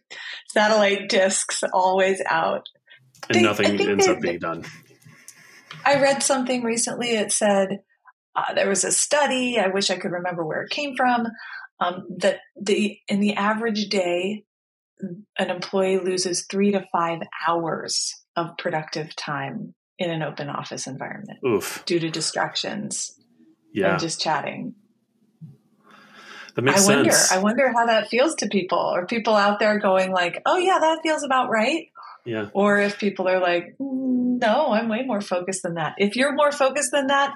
satellite 0.49 1.09
discs 1.09 1.63
always 1.73 2.21
out. 2.29 2.67
And 3.29 3.37
they, 3.37 3.43
nothing 3.43 3.79
ends 3.79 4.07
up 4.07 4.19
being 4.19 4.39
done 4.39 4.65
I 5.85 5.99
read 6.01 6.23
something 6.23 6.63
recently. 6.63 7.11
It 7.11 7.31
said 7.31 7.79
uh, 8.35 8.53
there 8.53 8.69
was 8.69 8.83
a 8.83 8.91
study. 8.91 9.59
I 9.59 9.67
wish 9.67 9.89
I 9.89 9.97
could 9.97 10.11
remember 10.11 10.45
where 10.45 10.61
it 10.63 10.69
came 10.69 10.95
from. 10.95 11.27
Um, 11.79 12.05
that 12.17 12.39
the 12.59 12.99
in 13.07 13.19
the 13.19 13.35
average 13.35 13.89
day, 13.89 14.45
an 15.37 15.49
employee 15.49 15.97
loses 15.97 16.45
three 16.49 16.71
to 16.71 16.85
five 16.91 17.21
hours 17.47 18.13
of 18.35 18.57
productive 18.57 19.15
time 19.15 19.73
in 19.97 20.09
an 20.11 20.21
open 20.21 20.49
office 20.49 20.87
environment 20.87 21.39
Oof. 21.45 21.83
due 21.85 21.99
to 21.99 22.09
distractions 22.09 23.19
yeah. 23.73 23.91
and 23.91 23.99
just 23.99 24.21
chatting. 24.21 24.75
That 26.55 26.63
makes 26.63 26.87
I 26.87 26.95
wonder. 26.95 27.11
I 27.31 27.37
wonder 27.39 27.71
how 27.71 27.85
that 27.87 28.09
feels 28.09 28.35
to 28.35 28.47
people, 28.47 28.77
or 28.77 29.05
people 29.07 29.35
out 29.35 29.59
there 29.59 29.79
going 29.79 30.11
like, 30.11 30.41
"Oh 30.45 30.57
yeah, 30.57 30.79
that 30.79 30.99
feels 31.01 31.23
about 31.23 31.49
right," 31.49 31.87
Yeah. 32.25 32.49
Or 32.53 32.77
if 32.77 32.99
people 32.99 33.27
are 33.27 33.39
like, 33.39 33.75
no, 34.41 34.73
I'm 34.73 34.89
way 34.89 35.03
more 35.03 35.21
focused 35.21 35.63
than 35.63 35.75
that. 35.75 35.95
If 35.97 36.15
you're 36.15 36.33
more 36.33 36.51
focused 36.51 36.91
than 36.91 37.07
that, 37.07 37.33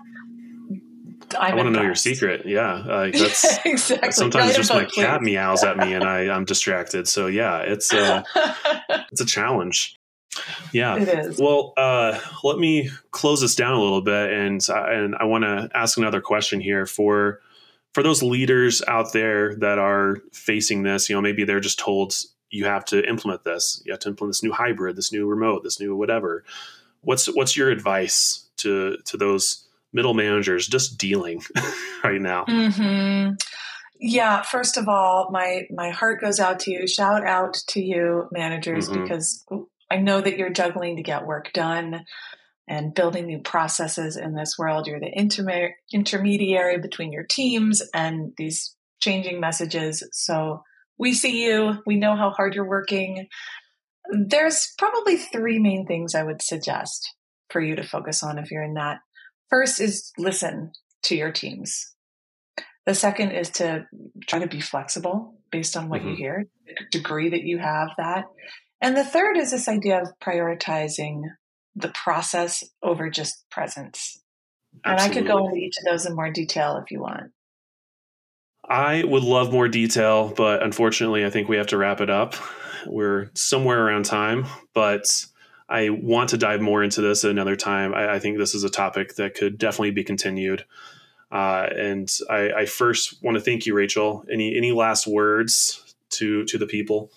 I'm 1.40 1.54
i 1.54 1.56
want 1.56 1.68
to 1.68 1.72
know 1.72 1.82
your 1.82 1.96
secret. 1.96 2.46
Yeah, 2.46 2.74
uh, 2.74 3.12
that's 3.14 3.66
exactly. 3.66 4.12
Sometimes 4.12 4.56
just 4.56 4.72
my 4.72 4.86
please. 4.86 4.96
cat 4.96 5.22
meows 5.22 5.64
at 5.64 5.78
me 5.78 5.94
and 5.94 6.04
I, 6.04 6.30
I'm 6.36 6.46
distracted. 6.46 7.08
So 7.08 7.28
yeah, 7.28 7.60
it's 7.60 7.94
a 7.94 8.24
it's 9.12 9.22
a 9.22 9.26
challenge. 9.26 9.96
Yeah, 10.74 10.98
it 10.98 11.08
is. 11.08 11.40
Well, 11.40 11.74
uh, 11.78 12.20
let 12.44 12.58
me 12.58 12.90
close 13.12 13.42
this 13.42 13.56
down 13.56 13.74
a 13.74 13.82
little 13.82 14.02
bit, 14.02 14.34
and 14.34 14.62
and 14.70 15.16
I 15.16 15.26
want 15.26 15.44
to 15.44 15.70
ask 15.74 15.98
another 15.98 16.22
question 16.22 16.60
here 16.60 16.86
for 16.86 17.40
for 17.94 18.04
those 18.04 18.22
leaders 18.22 18.82
out 18.88 19.14
there 19.14 19.56
that 19.56 19.80
are 19.80 20.18
facing 20.34 20.84
this. 20.84 21.10
You 21.10 21.16
know, 21.16 21.22
maybe 21.22 21.46
they're 21.46 21.62
just 21.62 21.80
told 21.80 22.14
you 22.50 22.66
have 22.66 22.86
to 22.86 23.08
implement 23.08 23.44
this. 23.44 23.82
You 23.86 23.94
have 23.94 24.00
to 24.02 24.10
implement 24.10 24.32
this 24.32 24.44
new 24.44 24.52
hybrid, 24.52 24.96
this 24.96 25.12
new 25.12 25.26
remote, 25.26 25.64
this 25.64 25.80
new 25.80 25.96
whatever. 25.96 26.44
What's 27.06 27.28
what's 27.28 27.56
your 27.56 27.70
advice 27.70 28.48
to 28.58 28.98
to 29.06 29.18
those 29.18 29.68
middle 29.94 30.14
managers 30.14 30.68
just 30.68 30.98
dealing 30.98 31.42
right 32.04 32.22
now? 32.22 32.46
Mm-hmm. 32.46 33.36
Yeah, 34.00 34.42
first 34.42 34.78
of 34.78 34.90
all, 34.90 35.30
my 35.32 35.68
my 35.72 35.90
heart 35.90 36.22
goes 36.22 36.40
out 36.40 36.60
to 36.62 36.72
you. 36.72 36.88
Shout 36.88 37.26
out 37.26 37.56
to 37.70 37.82
you, 37.82 38.28
managers, 38.32 38.90
mm-hmm. 38.90 39.04
because 39.04 39.46
I 39.90 39.98
know 39.98 40.20
that 40.20 40.38
you're 40.38 40.50
juggling 40.50 40.98
to 40.98 41.04
get 41.04 41.26
work 41.26 41.54
done 41.54 42.06
and 42.68 42.94
building 42.94 43.28
new 43.28 43.40
processes 43.40 44.18
in 44.18 44.34
this 44.36 44.58
world. 44.58 44.88
You're 44.88 45.00
the 45.00 45.14
interme- 45.16 45.74
intermediary 45.94 46.80
between 46.80 47.12
your 47.12 47.24
teams 47.24 47.82
and 47.94 48.34
these 48.38 48.76
changing 49.00 49.40
messages. 49.40 50.04
So 50.12 50.64
we 50.98 51.14
see 51.14 51.46
you. 51.46 51.78
We 51.86 51.98
know 51.98 52.16
how 52.16 52.32
hard 52.32 52.56
you're 52.56 52.68
working. 52.68 53.28
There's 54.12 54.74
probably 54.78 55.18
three 55.18 55.60
main 55.60 55.86
things 55.86 56.16
I 56.16 56.24
would 56.24 56.42
suggest 56.42 57.14
for 57.50 57.62
you 57.62 57.76
to 57.76 57.84
focus 57.84 58.24
on 58.24 58.38
if 58.38 58.52
you're 58.52 58.64
in 58.64 58.74
that. 58.76 59.00
First 59.50 59.80
is 59.80 60.12
listen 60.18 60.72
to 61.04 61.16
your 61.16 61.32
teams. 61.32 61.94
The 62.86 62.94
second 62.94 63.32
is 63.32 63.50
to 63.52 63.86
try 64.28 64.40
to 64.40 64.48
be 64.48 64.62
flexible 64.62 65.40
based 65.52 65.76
on 65.76 65.90
what 65.90 66.02
mm-hmm. 66.02 66.10
you 66.10 66.16
hear, 66.16 66.46
the 66.68 66.76
degree 66.92 67.30
that 67.30 67.44
you 67.44 67.58
have 67.58 67.90
that. 67.98 68.26
And 68.82 68.96
the 68.96 69.04
third 69.04 69.38
is 69.38 69.52
this 69.52 69.68
idea 69.68 70.02
of 70.02 70.10
prioritizing 70.22 71.22
the 71.76 71.90
process 71.90 72.64
over 72.84 73.10
just 73.10 73.46
presence. 73.50 74.22
Absolutely. 74.84 74.92
And 74.92 75.00
I 75.00 75.14
could 75.14 75.28
go 75.28 75.46
into 75.46 75.58
each 75.58 75.78
of 75.78 75.86
those 75.86 76.06
in 76.06 76.16
more 76.16 76.32
detail 76.32 76.78
if 76.84 76.92
you 76.92 77.02
want. 77.02 77.32
I 78.68 79.04
would 79.04 79.24
love 79.24 79.52
more 79.52 79.68
detail, 79.68 80.34
but 80.36 80.64
unfortunately, 80.64 81.26
I 81.26 81.30
think 81.30 81.48
we 81.48 81.58
have 81.58 81.68
to 81.68 81.78
wrap 81.78 82.02
it 82.02 82.10
up. 82.10 82.36
We're 82.88 83.30
somewhere 83.36 83.86
around 83.86 84.06
time, 84.06 84.46
but 84.74 85.26
I 85.70 85.90
want 85.90 86.30
to 86.32 86.38
dive 86.38 86.62
more 86.62 86.84
into 86.84 87.02
this 87.02 87.24
another 87.24 87.56
time. 87.56 87.94
I, 87.94 88.16
I 88.16 88.20
think 88.20 88.38
this 88.38 88.56
is 88.56 88.64
a 88.64 88.70
topic 88.70 89.16
that 89.16 89.36
could 89.36 89.58
definitely 89.58 89.92
be 89.92 90.04
continued. 90.04 90.66
Uh, 91.32 91.68
and 91.76 92.10
I, 92.30 92.52
I, 92.52 92.66
first 92.66 93.22
want 93.24 93.36
to 93.36 93.42
thank 93.42 93.66
you, 93.66 93.74
Rachael. 93.74 94.24
Any 94.32 94.56
any 94.56 94.72
last 94.72 95.08
words 95.08 95.96
to 96.12 96.46
to 96.46 96.58
the 96.58 96.68
people? 96.68 97.12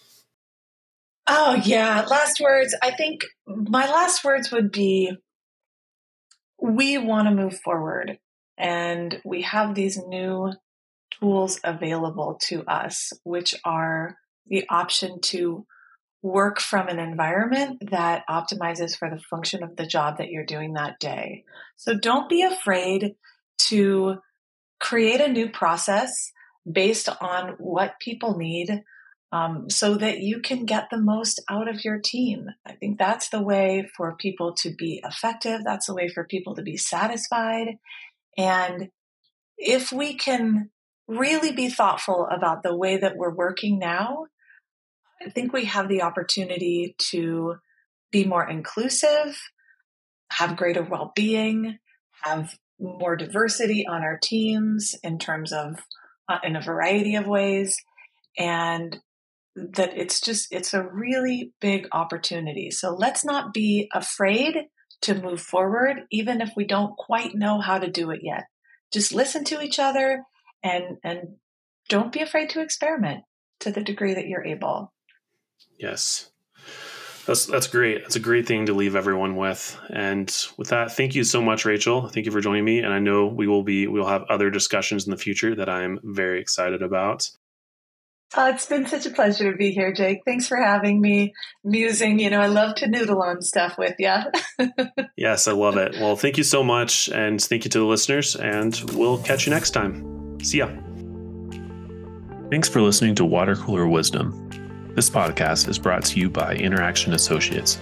Oh 1.28 1.54
yeah, 1.62 2.06
last 2.08 2.40
words. 2.40 2.74
I 2.82 2.90
think 2.90 3.26
my 3.46 3.87
last 3.87 4.24
words 4.24 4.50
would 4.50 4.72
be: 4.72 5.12
we 6.61 6.96
want 6.96 7.28
to 7.28 7.34
move 7.34 7.61
forward, 7.61 8.18
and 8.56 9.20
we 9.24 9.42
have 9.42 9.74
these 9.74 9.98
new 9.98 10.52
tools 11.20 11.61
available 11.64 12.38
to 12.48 12.64
us, 12.64 13.12
which 13.24 13.54
are 13.64 14.16
the 14.46 14.64
option 14.68 15.20
to 15.20 15.66
work 16.22 16.61
from 16.61 16.88
an 16.88 16.98
environment 16.98 17.90
that 17.90 18.24
optimizes 18.28 18.96
for 18.96 19.09
the 19.09 19.20
function 19.20 19.62
of 19.62 19.76
the 19.76 19.87
job 19.87 20.18
that 20.18 20.31
you're 20.31 20.44
doing 20.44 20.74
that 20.74 20.98
day. 20.98 21.44
So 21.76 21.96
don't 21.96 22.28
be 22.28 22.42
afraid 22.42 23.14
to 23.68 24.18
create 24.81 25.20
a 25.20 25.28
new 25.28 25.48
process 25.48 26.33
based 26.70 27.09
on 27.20 27.54
what 27.59 28.00
people 28.00 28.37
need 28.37 28.83
um, 29.31 29.68
so 29.68 29.96
that 29.96 30.20
you 30.20 30.40
can 30.40 30.64
get 30.64 30.88
the 30.90 31.00
most 31.00 31.40
out 31.50 31.68
of 31.68 31.85
your 31.85 31.98
team. 31.98 32.46
I 32.66 32.72
think 32.72 32.98
that's 32.98 33.28
the 33.28 33.42
way 33.42 33.88
for 33.96 34.16
people 34.16 34.54
to 34.62 34.74
be 34.74 35.02
effective. 35.04 35.61
That's 35.64 35.87
the 35.87 35.94
way 35.94 36.09
for 36.09 36.24
people 36.24 36.54
to 36.57 36.62
be 36.62 36.76
satisfied. 36.76 37.78
And 38.37 38.88
if 39.59 39.92
we 39.92 40.14
can 40.14 40.70
really 41.09 41.53
be 41.53 41.71
thoughtful 41.71 42.29
about 42.31 42.62
the 42.62 42.77
way 42.77 42.99
that 42.99 43.16
we're 43.16 43.35
working 43.35 43.79
now, 43.79 44.27
I 45.25 45.31
think 45.31 45.53
we 45.53 45.64
have 45.64 45.88
the 45.88 46.03
opportunity 46.03 46.94
to 47.11 47.57
be 48.12 48.25
more 48.25 48.49
inclusive, 48.49 49.40
have 50.31 50.57
greater 50.57 50.83
well 50.83 51.12
being, 51.16 51.79
have 52.23 52.55
more 52.79 53.16
diversity 53.16 53.87
on 53.87 54.03
our 54.03 54.18
teams 54.23 54.94
in 55.03 55.18
terms 55.18 55.53
of 55.53 55.79
uh, 56.29 56.38
in 56.44 56.55
a 56.55 56.61
variety 56.61 57.16
of 57.16 57.27
ways 57.27 57.79
and 58.37 58.99
that 59.57 59.97
it's 59.97 60.21
just 60.21 60.47
it's 60.53 60.75
a 60.75 60.87
really 60.87 61.53
big 61.61 61.88
opportunity. 61.92 62.71
So 62.71 62.94
let's 62.94 63.25
not 63.25 63.53
be 63.53 63.88
afraid 63.92 64.57
to 65.03 65.14
move 65.14 65.40
forward 65.40 66.03
even 66.11 66.40
if 66.40 66.51
we 66.57 66.66
don't 66.66 66.97
quite 66.97 67.35
know 67.35 67.61
how 67.61 67.79
to 67.79 67.90
do 67.90 68.11
it 68.11 68.21
yet. 68.23 68.44
Just 68.92 69.12
listen 69.12 69.44
to 69.44 69.61
each 69.61 69.79
other 69.79 70.23
and 70.62 70.99
and 71.05 71.37
don't 71.88 72.12
be 72.12 72.21
afraid 72.21 72.51
to 72.51 72.61
experiment 72.61 73.25
to 73.61 73.71
the 73.71 73.83
degree 73.83 74.14
that 74.14 74.29
you're 74.29 74.44
able 74.44 74.92
yes 75.79 76.31
that's 77.29 77.44
that's 77.44 77.66
great. 77.66 78.01
That's 78.01 78.16
a 78.16 78.21
great 78.21 78.47
thing 78.47 78.66
to 78.66 78.73
leave 78.73 78.97
everyone 78.97 79.37
with. 79.37 79.79
And 79.90 80.35
with 80.57 80.71
that, 80.71 80.92
thank 80.92 81.14
you 81.14 81.25
so 81.25 81.42
much, 81.42 81.66
Rachael. 81.66 82.09
Thank 82.09 82.25
you 82.25 82.33
for 82.33 82.40
joining 82.40 82.64
me. 82.64 82.79
And 82.79 82.92
I 82.92 83.01
know 83.01 83.27
we 83.27 83.47
will 83.47 83.62
be 83.62 83.87
we'll 83.87 84.07
have 84.07 84.23
other 84.31 84.49
discussions 84.49 85.07
in 85.07 85.11
the 85.11 85.18
future 85.18 85.55
that 85.55 85.68
I'm 85.68 86.01
very 86.03 86.40
excited 86.40 86.83
about. 86.83 87.29
Oh, 88.35 88.49
it's 88.49 88.66
been 88.66 88.87
such 88.87 89.05
a 89.05 89.11
pleasure 89.11 89.51
to 89.51 89.57
be 89.57 89.73
here, 89.73 89.92
Jake. 89.92 90.23
Thanks 90.25 90.49
for 90.49 90.57
having 90.57 91.01
me. 91.01 91.35
Musing, 91.64 92.18
you 92.18 92.31
know, 92.31 92.40
I 92.40 92.47
love 92.47 92.77
to 92.77 92.88
noodle 92.88 93.23
on 93.23 93.42
stuff 93.42 93.77
with 93.77 93.97
you. 93.99 94.14
yes, 95.16 95.49
I 95.49 95.53
love 95.53 95.77
it. 95.77 95.97
Well, 96.01 96.16
thank 96.16 96.38
you 96.38 96.44
so 96.44 96.62
much. 96.62 97.09
And 97.09 97.40
thank 97.40 97.64
you 97.64 97.71
to 97.71 97.79
the 97.79 97.87
listeners. 97.87 98.37
And 98.37 98.75
we'll 98.94 99.18
catch 99.18 99.47
you 99.47 99.53
next 99.53 99.71
time. 99.71 100.17
See 100.42 100.59
ya. 100.59 100.68
Thanks 102.51 102.68
for 102.68 102.81
listening 102.81 103.14
to 103.16 103.24
Water 103.24 103.57
Cooler 103.57 103.87
Wisdom. 103.87 104.44
This 104.94 105.11
podcast 105.11 105.68
is 105.68 105.79
brought 105.79 106.05
to 106.07 106.18
you 106.18 106.31
by 106.31 106.55
Interaction 106.55 107.12
Associates, 107.12 107.79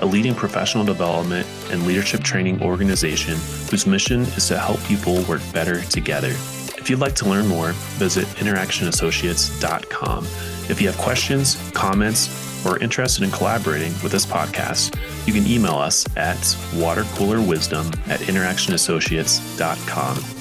a 0.00 0.06
leading 0.06 0.34
professional 0.34 0.84
development 0.84 1.46
and 1.70 1.86
leadership 1.86 2.22
training 2.22 2.62
organization 2.62 3.34
whose 3.70 3.86
mission 3.86 4.22
is 4.22 4.48
to 4.48 4.58
help 4.58 4.82
people 4.84 5.22
work 5.24 5.42
better 5.52 5.82
together. 5.82 6.30
If 6.78 6.88
you'd 6.88 7.00
like 7.00 7.14
to 7.16 7.28
learn 7.28 7.46
more, 7.46 7.72
visit 7.98 8.24
interactionassociates.com. 8.26 10.24
If 10.70 10.80
you 10.80 10.86
have 10.88 10.96
questions, 10.96 11.58
comments, 11.72 12.64
or 12.64 12.76
are 12.76 12.78
interested 12.78 13.24
in 13.24 13.30
collaborating 13.30 13.92
with 14.02 14.12
this 14.12 14.24
podcast, 14.24 14.96
you 15.26 15.32
can 15.32 15.44
email 15.50 15.74
us 15.74 16.06
at 16.16 16.38
watercoolerwisdom 16.76 17.86
at 18.08 18.20
interactionassociates.com. 18.20 20.33